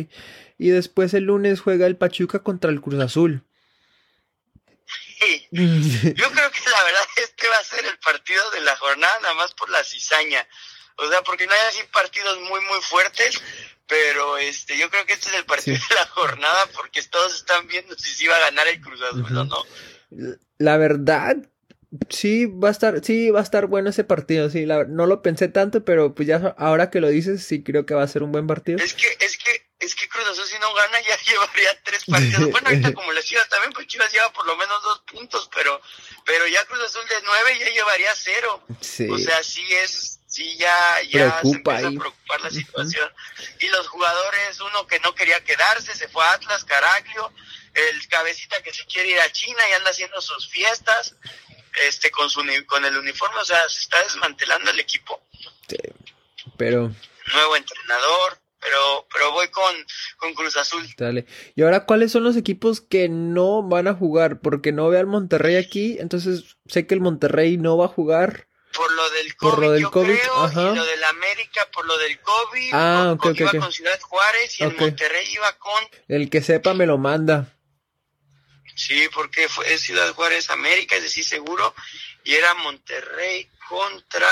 Y 0.58 0.68
después 0.70 1.14
el 1.14 1.24
lunes 1.24 1.60
juega 1.60 1.86
el 1.86 1.96
Pachuca 1.96 2.42
contra 2.42 2.70
el 2.70 2.80
Cruz 2.80 3.00
Azul. 3.00 3.44
Yo 5.50 6.30
creo 6.30 6.50
que 6.50 6.70
la 6.70 6.84
verdad 6.84 7.02
es 7.16 7.30
que 7.36 7.48
va 7.48 7.58
a 7.58 7.64
ser 7.64 7.84
el 7.84 7.98
partido 7.98 8.50
de 8.52 8.60
la 8.60 8.76
jornada, 8.76 9.12
nada 9.22 9.34
más 9.34 9.52
por 9.54 9.68
la 9.70 9.82
cizaña. 9.84 10.46
O 10.96 11.08
sea, 11.08 11.22
porque 11.22 11.46
no 11.46 11.52
hay 11.52 11.60
así 11.68 11.80
partidos 11.92 12.38
muy, 12.40 12.60
muy 12.62 12.80
fuertes, 12.82 13.40
pero 13.86 14.38
este, 14.38 14.76
yo 14.78 14.90
creo 14.90 15.06
que 15.06 15.12
este 15.14 15.28
es 15.28 15.34
el 15.36 15.44
partido 15.44 15.76
Sí. 15.76 15.82
de 15.88 15.94
la 15.94 16.06
jornada 16.06 16.66
porque 16.74 17.02
todos 17.02 17.34
están 17.34 17.66
viendo 17.68 17.96
si 17.96 18.10
se 18.14 18.24
iba 18.24 18.36
a 18.36 18.40
ganar 18.40 18.66
el 18.68 18.80
Cruz 18.80 19.00
Azul 19.02 19.36
o 19.38 19.44
no. 19.44 19.64
La 20.58 20.76
verdad, 20.76 21.36
sí 22.10 22.46
va 22.46 22.68
a 22.68 22.70
estar, 22.72 23.02
sí 23.04 23.30
va 23.30 23.40
a 23.40 23.42
estar 23.42 23.66
bueno 23.66 23.90
ese 23.90 24.04
partido. 24.04 24.50
Sí, 24.50 24.66
la- 24.66 24.84
no 24.84 25.06
lo 25.06 25.22
pensé 25.22 25.48
tanto, 25.48 25.84
pero 25.84 26.14
pues 26.14 26.28
ya 26.28 26.54
ahora 26.58 26.90
que 26.90 27.00
lo 27.00 27.08
dices, 27.08 27.44
sí 27.46 27.62
creo 27.62 27.86
que 27.86 27.94
va 27.94 28.02
a 28.02 28.08
ser 28.08 28.22
un 28.22 28.32
buen 28.32 28.46
partido. 28.46 28.78
Es 28.82 28.94
que, 28.94 29.06
es 29.20 29.36
que, 29.38 29.66
es 29.80 29.94
que 29.94 30.08
Cruz 30.08 30.28
Azul 30.28 30.44
si 30.46 30.58
no 30.58 30.72
gana 30.74 30.98
ya 31.00 31.16
llevaría 31.30 31.82
tres 31.84 32.04
partidos. 32.04 32.50
Bueno, 32.50 32.68
ahorita 32.68 32.92
como 32.94 33.12
les 33.12 33.24
Chivas 33.24 33.48
también, 33.48 33.72
pues 33.72 33.86
Chivas 33.86 34.12
lleva 34.12 34.32
por 34.32 34.46
lo 34.46 34.56
menos 34.56 34.82
dos 34.82 35.02
puntos, 35.10 35.48
pero, 35.54 35.80
pero 36.26 36.46
ya 36.46 36.64
Cruz 36.66 36.80
Azul 36.84 37.06
de 37.08 37.16
nueve 37.24 37.58
ya 37.58 37.70
llevaría 37.72 38.10
cero. 38.14 38.62
Sí. 38.80 39.08
O 39.10 39.16
sea, 39.18 39.42
sí 39.42 39.64
es, 39.84 40.20
sí 40.26 40.56
ya, 40.58 40.74
ya 41.10 41.40
Preocupa 41.40 41.78
se 41.78 41.86
empieza 41.86 41.88
ahí. 41.88 41.96
a 41.96 42.00
preocupar 42.00 42.40
la 42.42 42.50
situación. 42.50 43.10
Y 43.60 43.68
los 43.68 43.88
jugadores, 43.88 44.60
uno 44.60 44.86
que 44.86 45.00
no 45.00 45.14
quería 45.14 45.42
quedarse, 45.42 45.94
se 45.94 46.08
fue 46.08 46.22
a 46.24 46.32
Atlas, 46.32 46.64
Caraglio, 46.64 47.32
el 47.74 48.08
cabecita 48.08 48.62
que 48.62 48.72
se 48.72 48.84
quiere 48.86 49.10
ir 49.10 49.20
a 49.20 49.30
China 49.32 49.58
y 49.70 49.72
anda 49.74 49.90
haciendo 49.90 50.20
sus 50.20 50.48
fiestas, 50.48 51.14
este, 51.88 52.10
con 52.10 52.28
su 52.30 52.42
con 52.66 52.84
el 52.84 52.96
uniforme, 52.96 53.38
o 53.40 53.44
sea, 53.44 53.68
se 53.68 53.80
está 53.80 54.02
desmantelando 54.02 54.70
el 54.70 54.80
equipo. 54.80 55.20
Sí. 55.68 55.76
Pero, 56.56 56.92
Nuevo 57.34 57.56
entrenador, 57.56 58.38
pero, 58.58 59.06
pero 59.12 59.32
voy 59.32 59.48
con, 59.48 59.74
con 60.16 60.34
Cruz 60.34 60.56
Azul. 60.56 60.82
dale. 60.96 61.26
Y 61.54 61.62
ahora, 61.62 61.84
¿cuáles 61.84 62.10
son 62.10 62.24
los 62.24 62.36
equipos 62.36 62.80
que 62.80 63.08
no 63.08 63.62
van 63.62 63.86
a 63.86 63.94
jugar? 63.94 64.40
Porque 64.40 64.72
no 64.72 64.88
veo 64.88 64.98
al 65.00 65.06
Monterrey 65.06 65.56
aquí, 65.56 65.98
entonces 66.00 66.56
sé 66.66 66.86
que 66.86 66.94
el 66.94 67.00
Monterrey 67.00 67.56
no 67.58 67.76
va 67.76 67.84
a 67.84 67.88
jugar. 67.88 68.48
Por 68.74 68.90
lo 68.92 69.10
del 69.10 69.34
COVID, 69.36 69.50
Por 69.50 69.58
lo 69.60 69.70
del 69.72 69.82
yo 69.82 69.90
COVID, 69.90 70.14
creo, 70.18 70.44
ajá. 70.44 70.60
y 70.72 70.76
lo 70.76 70.84
del 70.84 71.04
América 71.04 71.68
por 71.72 71.86
lo 71.86 71.96
del 71.98 72.18
COVID, 72.20 72.70
Ah, 72.72 73.16
con- 73.18 73.30
ok, 73.30 73.34
ok, 73.34 73.40
iba 73.40 73.52
con 73.60 73.72
Ciudad 73.72 74.00
Juárez 74.00 74.60
y 74.60 74.64
el 74.64 74.76
Monterrey 74.76 75.26
iba 75.32 75.52
con 75.58 75.84
El 76.08 76.30
que 76.30 76.42
sepa 76.42 76.74
me 76.74 76.86
lo 76.86 76.96
manda. 76.98 77.54
Sí, 78.78 79.08
porque 79.12 79.48
fue 79.48 79.76
Ciudad 79.76 80.14
Juárez 80.14 80.50
América, 80.50 80.94
es 80.94 81.02
decir, 81.02 81.24
seguro, 81.24 81.74
y 82.24 82.34
era 82.34 82.54
Monterrey 82.54 83.50
contra 83.68 84.28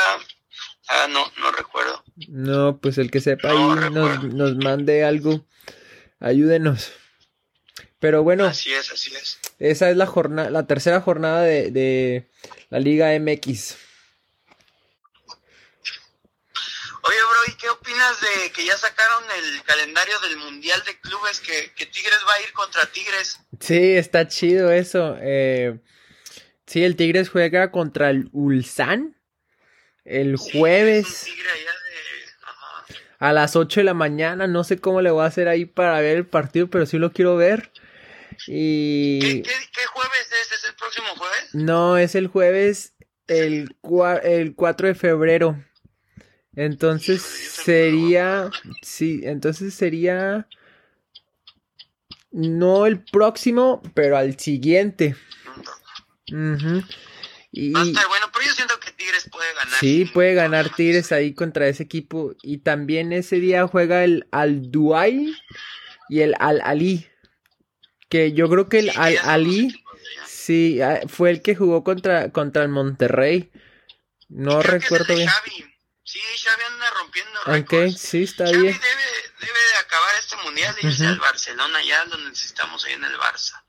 Ah, 0.89 1.09
no, 1.11 1.33
no 1.41 1.51
recuerdo. 1.51 2.05
No, 2.29 2.79
pues 2.79 2.99
el 2.99 3.11
que 3.11 3.21
sepa 3.21 3.51
ahí 3.51 3.91
nos, 3.91 4.23
nos, 4.23 4.57
mande 4.57 5.05
algo. 5.05 5.45
Ayúdenos. 6.21 6.93
Pero 7.99 8.23
bueno. 8.23 8.45
Así 8.45 8.73
es, 8.73 8.93
así 8.93 9.13
es. 9.15 9.41
Esa 9.59 9.91
es 9.91 9.97
la 9.97 10.07
jornada, 10.07 10.51
la 10.51 10.67
tercera 10.67 11.01
jornada 11.01 11.43
de, 11.43 11.73
de 11.73 12.31
la 12.71 12.79
Liga 12.79 13.19
MX. 13.19 13.77
Oye, 17.09 17.19
bro, 17.31 17.53
¿y 17.53 17.57
qué 17.57 17.69
opinas 17.69 18.21
de 18.21 18.51
que 18.53 18.65
ya 18.65 18.77
sacaron 18.77 19.25
el 19.39 19.63
calendario 19.63 20.19
del 20.21 20.37
Mundial 20.39 20.83
de 20.85 20.99
Clubes 21.01 21.41
que, 21.41 21.73
que 21.75 21.87
Tigres 21.87 22.19
va 22.29 22.35
a 22.35 22.43
ir 22.43 22.53
contra 22.53 22.87
Tigres? 22.87 23.39
Sí, 23.61 23.97
está 23.97 24.27
chido 24.27 24.73
eso. 24.73 25.17
Eh, 25.21 25.79
sí, 26.67 26.85
el 26.85 26.97
Tigres 26.97 27.29
juega 27.29 27.71
contra 27.71 28.11
el 28.11 28.29
Ulsan 28.33 29.17
el 30.07 30.37
jueves. 30.37 31.27
A 33.19 33.33
las 33.33 33.57
8 33.57 33.81
de 33.81 33.85
la 33.85 33.95
mañana, 33.95 34.47
no 34.47 34.63
sé 34.63 34.79
cómo 34.79 35.01
le 35.01 35.11
voy 35.11 35.23
a 35.23 35.27
hacer 35.27 35.49
ahí 35.49 35.65
para 35.65 36.01
ver 36.01 36.19
el 36.19 36.27
partido, 36.27 36.69
pero 36.69 36.87
sí 36.87 36.99
lo 36.99 37.13
quiero 37.13 37.37
ver. 37.37 37.73
Y... 38.47 39.21
¿Qué, 39.21 39.43
qué, 39.43 39.87
jueves 39.87 40.33
es? 40.43 40.53
¿Es 40.53 40.65
el 40.65 40.75
próximo 40.75 41.09
jueves? 41.17 41.55
No, 41.55 41.97
es 41.97 42.15
el 42.15 42.27
jueves 42.27 42.93
el, 43.27 43.75
el 44.23 44.55
4 44.55 44.89
de 44.89 44.95
febrero. 44.95 45.65
Entonces 46.57 47.23
sería, 47.23 48.51
sí, 48.81 49.21
entonces 49.25 49.75
sería 49.75 50.49
no 52.37 52.87
el 52.87 53.03
próximo, 53.03 53.83
pero 53.95 54.17
al 54.17 54.39
siguiente. 54.39 55.17
y, 56.27 57.73
bueno, 57.73 57.97
pero 58.33 58.45
yo 58.45 58.53
siento 58.53 58.81
que 58.81 58.93
Tigres 58.93 59.29
puede 59.31 59.55
ganar. 59.55 59.79
Sí, 59.81 60.05
puede 60.07 60.35
ganar 60.35 60.75
Tigres 60.75 61.13
ahí 61.13 61.35
contra 61.35 61.69
ese 61.69 61.83
equipo. 61.83 62.35
Y 62.43 62.59
también 62.59 63.13
ese 63.13 63.37
día 63.37 63.67
juega 63.67 64.05
el 64.05 64.27
Al 64.33 64.71
Duay 64.71 65.35
y 66.09 66.21
el 66.21 66.35
Al 66.39 66.61
Ali. 66.63 67.07
Que 68.09 68.33
yo 68.33 68.49
creo 68.49 68.69
que 68.69 68.81
el 68.81 68.91
Al 68.97 69.19
Ali 69.25 69.83
sí 70.27 70.81
ah, 70.81 71.01
fue 71.09 71.31
el 71.31 71.43
que 71.43 71.55
jugó 71.55 71.85
contra, 71.85 72.33
contra 72.33 72.63
el 72.63 72.69
Monterrey. 72.69 73.51
No 74.29 74.63
recuerdo 74.63 75.15
bien. 75.15 75.29
Anda 75.29 75.76
rompiendo 76.99 77.41
récords. 77.45 77.95
Ok, 77.95 77.99
sí, 77.99 78.23
está 78.23 78.45
Xavi 78.45 78.59
bien. 78.59 78.81
Debe, 78.81 79.03
debe 79.41 79.59
de 79.59 79.77
acabar 79.79 80.15
este 80.19 80.37
mundial 80.37 80.77
y 80.81 80.87
irse 80.87 81.07
al 81.07 81.19
Barcelona, 81.19 81.83
ya 81.83 82.05
lo 82.07 82.19
necesitamos 82.19 82.85
ahí 82.85 82.95
en 82.95 83.05
el 83.05 83.17
Barça. 83.19 83.63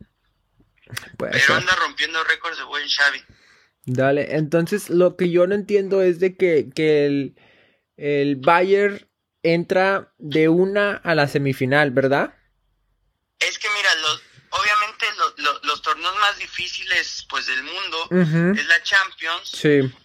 Pero 1.17 1.55
anda 1.55 1.75
rompiendo 1.75 2.23
récords 2.23 2.57
de 2.57 2.63
buen 2.63 2.87
Xavi. 2.87 3.23
Dale, 3.85 4.35
entonces 4.35 4.89
lo 4.89 5.15
que 5.15 5.29
yo 5.29 5.47
no 5.47 5.55
entiendo 5.55 6.01
es 6.01 6.19
de 6.19 6.35
que, 6.35 6.69
que 6.73 7.05
el, 7.05 7.35
el 7.95 8.35
Bayern 8.35 9.07
entra 9.43 10.13
de 10.17 10.49
una 10.49 10.95
a 10.95 11.15
la 11.15 11.27
semifinal, 11.27 11.91
¿verdad? 11.91 12.33
Es 13.39 13.59
que 13.59 13.67
mira, 13.75 13.95
los 13.95 14.21
torneos 15.97 16.19
más 16.19 16.37
difíciles 16.37 17.25
pues 17.29 17.45
del 17.47 17.63
mundo 17.63 18.07
es 18.11 18.67
la 18.67 18.83
Champions 18.83 19.51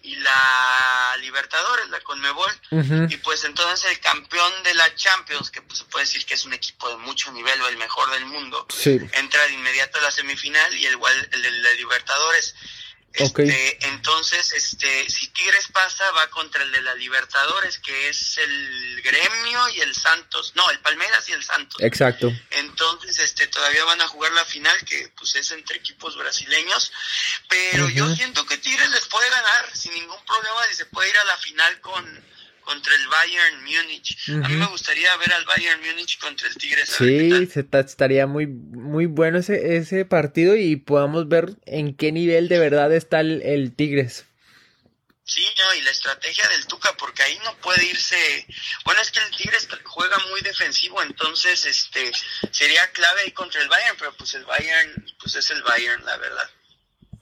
y 0.02 0.16
la 0.16 1.16
Libertadores, 1.20 1.88
la 1.90 2.00
Conmebol. 2.00 2.50
Y 3.10 3.16
pues 3.18 3.44
entonces 3.44 3.90
el 3.90 4.00
campeón 4.00 4.52
de 4.64 4.74
la 4.74 4.94
Champions, 4.94 5.50
que 5.50 5.62
pues, 5.62 5.80
se 5.80 5.84
puede 5.84 6.04
decir 6.04 6.24
que 6.24 6.34
es 6.34 6.44
un 6.44 6.52
equipo 6.52 6.88
de 6.88 6.96
mucho 6.96 7.30
nivel 7.32 7.60
o 7.60 7.68
el 7.68 7.76
mejor 7.76 8.10
del 8.10 8.26
mundo, 8.26 8.66
entra 8.84 9.46
de 9.46 9.52
inmediato 9.52 9.98
a 9.98 10.02
la 10.02 10.10
semifinal 10.10 10.74
y 10.74 10.86
el, 10.86 10.98
el 11.32 11.42
de 11.42 11.50
la 11.50 11.72
Libertadores. 11.74 12.54
Este, 13.14 13.86
entonces, 13.88 14.54
este, 14.54 15.10
si 15.10 15.28
Tigres 15.28 15.68
pasa, 15.70 16.10
va 16.12 16.30
contra 16.30 16.62
el 16.62 16.72
de 16.72 16.80
la 16.80 16.94
Libertadores, 16.94 17.78
que 17.78 18.08
es 18.08 18.38
el 18.38 18.81
Gremio 19.02 19.68
y 19.76 19.80
el 19.80 19.94
Santos. 19.94 20.52
No, 20.54 20.68
el 20.70 20.78
Palmeiras 20.80 21.28
y 21.28 21.32
el 21.32 21.42
Santos. 21.42 21.80
Exacto. 21.82 22.32
Entonces, 22.50 23.18
este, 23.18 23.46
todavía 23.48 23.84
van 23.84 24.00
a 24.00 24.08
jugar 24.08 24.32
la 24.32 24.44
final, 24.44 24.76
que 24.84 25.12
pues 25.16 25.34
es 25.36 25.50
entre 25.52 25.76
equipos 25.76 26.16
brasileños. 26.16 26.92
Pero 27.48 27.88
yo 27.88 28.14
siento 28.14 28.46
que 28.46 28.58
Tigres 28.58 28.90
les 28.90 29.06
puede 29.06 29.28
ganar 29.30 29.76
sin 29.76 29.92
ningún 29.94 30.22
problema 30.24 30.60
y 30.70 30.74
se 30.74 30.86
puede 30.86 31.10
ir 31.10 31.16
a 31.16 31.24
la 31.24 31.36
final 31.36 31.80
con, 31.80 32.24
contra 32.64 32.94
el 32.94 33.08
Bayern 33.08 33.64
Múnich. 33.64 34.16
A 34.28 34.48
mí 34.48 34.56
me 34.56 34.66
gustaría 34.66 35.14
ver 35.16 35.32
al 35.32 35.44
Bayern 35.44 35.80
Múnich 35.80 36.18
contra 36.18 36.48
el 36.48 36.54
Tigres. 36.54 36.88
Sí, 36.88 37.48
estaría 37.72 38.26
muy, 38.26 38.46
muy 38.46 39.06
bueno 39.06 39.38
ese, 39.38 39.76
ese 39.76 40.04
partido 40.04 40.56
y 40.56 40.76
podamos 40.76 41.28
ver 41.28 41.56
en 41.66 41.94
qué 41.94 42.12
nivel 42.12 42.48
de 42.48 42.58
verdad 42.58 42.92
está 42.92 43.20
el, 43.20 43.72
Tigres. 43.76 44.26
Sí, 45.24 45.44
no, 45.58 45.74
y 45.74 45.82
la 45.82 45.90
estrategia 45.90 46.48
del 46.48 46.66
Tuca, 46.66 46.92
porque 46.98 47.22
ahí 47.22 47.38
no 47.44 47.56
puede 47.58 47.84
irse. 47.84 48.46
Bueno, 48.84 49.00
es 49.00 49.10
que 49.10 49.20
el 49.20 49.30
Tigres 49.36 49.68
juega 49.84 50.16
muy 50.30 50.40
defensivo, 50.40 51.00
entonces 51.02 51.64
este 51.64 52.10
sería 52.50 52.90
clave 52.92 53.22
ahí 53.22 53.30
contra 53.30 53.62
el 53.62 53.68
Bayern, 53.68 53.96
pero 53.98 54.12
pues 54.16 54.34
el 54.34 54.44
Bayern, 54.44 55.06
pues 55.20 55.36
es 55.36 55.50
el 55.50 55.62
Bayern, 55.62 56.04
la 56.04 56.16
verdad. 56.16 56.50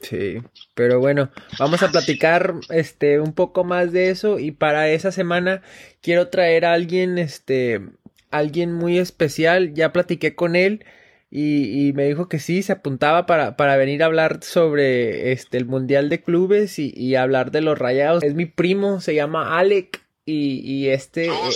Sí, 0.01 0.43
pero 0.75 0.99
bueno, 0.99 1.31
vamos 1.59 1.83
a 1.83 1.91
platicar 1.91 2.55
este 2.71 3.21
un 3.21 3.35
poco 3.35 3.65
más 3.65 3.93
de 3.93 4.09
eso 4.09 4.39
y 4.39 4.51
para 4.51 4.89
esa 4.89 5.13
semana 5.13 5.63
quiero 6.01 6.29
traer 6.29 6.65
a 6.65 6.73
alguien 6.73 7.19
este 7.19 7.83
alguien 8.31 8.73
muy 8.73 8.99
especial, 8.99 9.75
ya 9.75 9.93
platiqué 9.93 10.35
con 10.35 10.57
él 10.57 10.87
y, 11.31 11.89
y 11.89 11.93
me 11.93 12.07
dijo 12.07 12.29
que 12.29 12.39
sí, 12.41 12.63
se 12.63 12.73
apuntaba 12.73 13.27
para, 13.27 13.57
para 13.57 13.77
venir 13.77 14.03
a 14.03 14.07
hablar 14.07 14.43
sobre 14.43 15.33
este 15.33 15.59
el 15.59 15.67
Mundial 15.67 16.09
de 16.09 16.23
Clubes 16.23 16.79
y, 16.79 16.93
y 16.97 17.15
hablar 17.15 17.53
de 17.53 17.61
los 17.61 17.79
rayados. 17.79 18.23
Es 18.25 18.35
mi 18.35 18.47
primo, 18.47 19.01
se 19.01 19.15
llama 19.15 19.59
Alec 19.59 20.03
y, 20.33 20.89
este, 20.89 21.31
oh, 21.31 21.49
eh, 21.49 21.55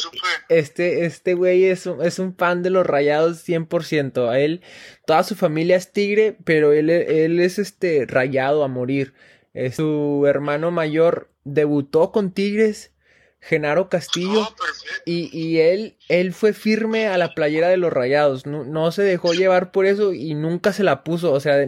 este, 0.49 1.05
este 1.05 1.35
güey 1.35 1.65
es, 1.65 1.87
es 1.87 2.19
un 2.19 2.35
fan 2.35 2.63
de 2.63 2.71
los 2.71 2.87
rayados 2.87 3.47
100%. 3.47 4.29
A 4.29 4.41
él, 4.41 4.63
toda 5.07 5.23
su 5.23 5.35
familia 5.35 5.77
es 5.77 5.93
tigre, 5.93 6.37
pero 6.45 6.73
él, 6.73 6.91
él 6.91 7.41
es 7.41 7.59
este 7.59 8.05
rayado 8.07 8.65
a 8.65 8.69
morir. 8.69 9.15
su 9.73 10.25
hermano 10.27 10.71
mayor 10.71 11.31
debutó 11.45 12.11
con 12.11 12.33
Tigres, 12.33 12.93
Genaro 13.47 13.91
Castillo, 13.91 14.43
oh, 14.43 14.55
y, 15.05 15.29
y, 15.39 15.59
él, 15.59 15.97
él 16.09 16.33
fue 16.33 16.55
firme 16.55 17.09
a 17.09 17.19
la 17.19 17.35
playera 17.35 17.69
de 17.69 17.77
los 17.77 17.93
rayados. 17.93 18.47
No, 18.47 18.65
no 18.65 18.91
se 18.91 19.03
dejó 19.03 19.35
llevar 19.35 19.71
por 19.71 19.85
eso 19.85 20.15
y 20.15 20.35
nunca 20.35 20.73
se 20.73 20.83
la 20.83 21.05
puso. 21.05 21.31
O 21.33 21.41
sea, 21.41 21.67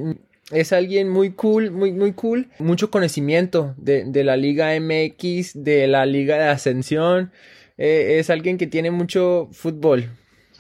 es 0.51 0.73
alguien 0.73 1.11
muy 1.11 1.33
cool, 1.33 1.71
muy, 1.71 1.93
muy 1.93 2.15
cool. 2.15 2.49
Mucho 2.59 2.91
conocimiento 2.91 3.75
de, 3.77 4.05
de 4.05 4.25
la 4.25 4.39
Liga 4.39 4.71
MX, 4.81 5.65
de 5.65 5.87
la 5.87 6.07
Liga 6.07 6.39
de 6.39 6.49
Ascensión. 6.49 7.31
Eh, 7.77 8.17
es 8.21 8.31
alguien 8.31 8.57
que 8.57 8.67
tiene 8.67 8.91
mucho 8.91 9.51
fútbol. 9.53 10.09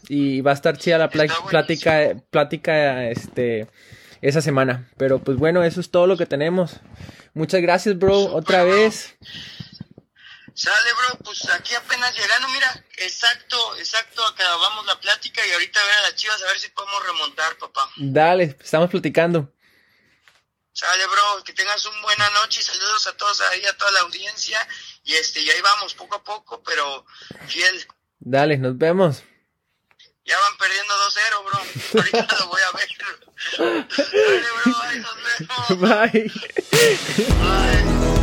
Y 0.09 0.43
va 0.43 0.51
a 0.51 0.55
estar 0.55 0.77
chida 0.77 0.99
la 0.99 1.09
plática, 1.09 2.15
plática 2.31 3.09
este, 3.09 3.69
esa 4.21 4.43
semana. 4.43 4.89
Pero 4.99 5.19
pues 5.19 5.39
bueno, 5.39 5.65
eso 5.65 5.81
es 5.81 5.91
todo 5.91 6.07
lo 6.07 6.19
que 6.19 6.27
tenemos. 6.27 6.81
Muchas 7.33 7.63
gracias, 7.63 7.99
bro, 7.99 8.35
otra 8.35 8.65
vez. 8.65 9.17
Sale, 10.57 10.91
bro, 10.95 11.19
pues 11.19 11.47
aquí 11.51 11.75
apenas 11.75 12.17
llegando, 12.17 12.49
mira, 12.49 12.83
exacto, 12.97 13.77
exacto, 13.77 14.25
acabamos 14.25 14.87
la 14.87 14.99
plática 14.99 15.47
y 15.47 15.53
ahorita 15.53 15.79
ver 15.85 15.97
a 15.99 16.03
las 16.03 16.15
chivas 16.15 16.43
a 16.43 16.47
ver 16.47 16.59
si 16.59 16.71
podemos 16.71 17.05
remontar, 17.05 17.59
papá. 17.59 17.91
Dale, 17.97 18.57
estamos 18.59 18.89
platicando. 18.89 19.53
Sale, 20.73 21.07
bro, 21.09 21.45
que 21.45 21.53
tengas 21.53 21.85
una 21.85 22.01
buena 22.01 22.31
noche 22.31 22.61
y 22.61 22.63
saludos 22.63 23.07
a 23.07 23.15
todos 23.19 23.39
ahí, 23.43 23.67
a 23.67 23.77
toda 23.77 23.91
la 23.93 24.01
audiencia. 24.01 24.67
Y 25.05 25.15
este, 25.15 25.41
y 25.41 25.51
ahí 25.51 25.61
vamos, 25.61 25.93
poco 25.93 26.17
a 26.17 26.25
poco, 26.25 26.63
pero 26.63 27.05
fiel. 27.49 27.87
Dale, 28.19 28.57
nos 28.57 28.79
vemos. 28.79 29.25
Ya 30.25 30.39
van 30.41 30.57
perdiendo 30.57 30.95
2-0, 30.95 31.45
bro. 31.45 31.59
Ahorita 32.01 32.37
lo 32.39 32.47
voy 32.49 32.63
a 32.63 32.73
ver. 32.77 32.89
Dale, 33.59 34.47
bro, 34.65 34.83
ahí 34.85 34.99
nos 35.01 35.17
vemos. 35.23 36.13
Bye. 36.13 36.33
Bye. 37.41 38.16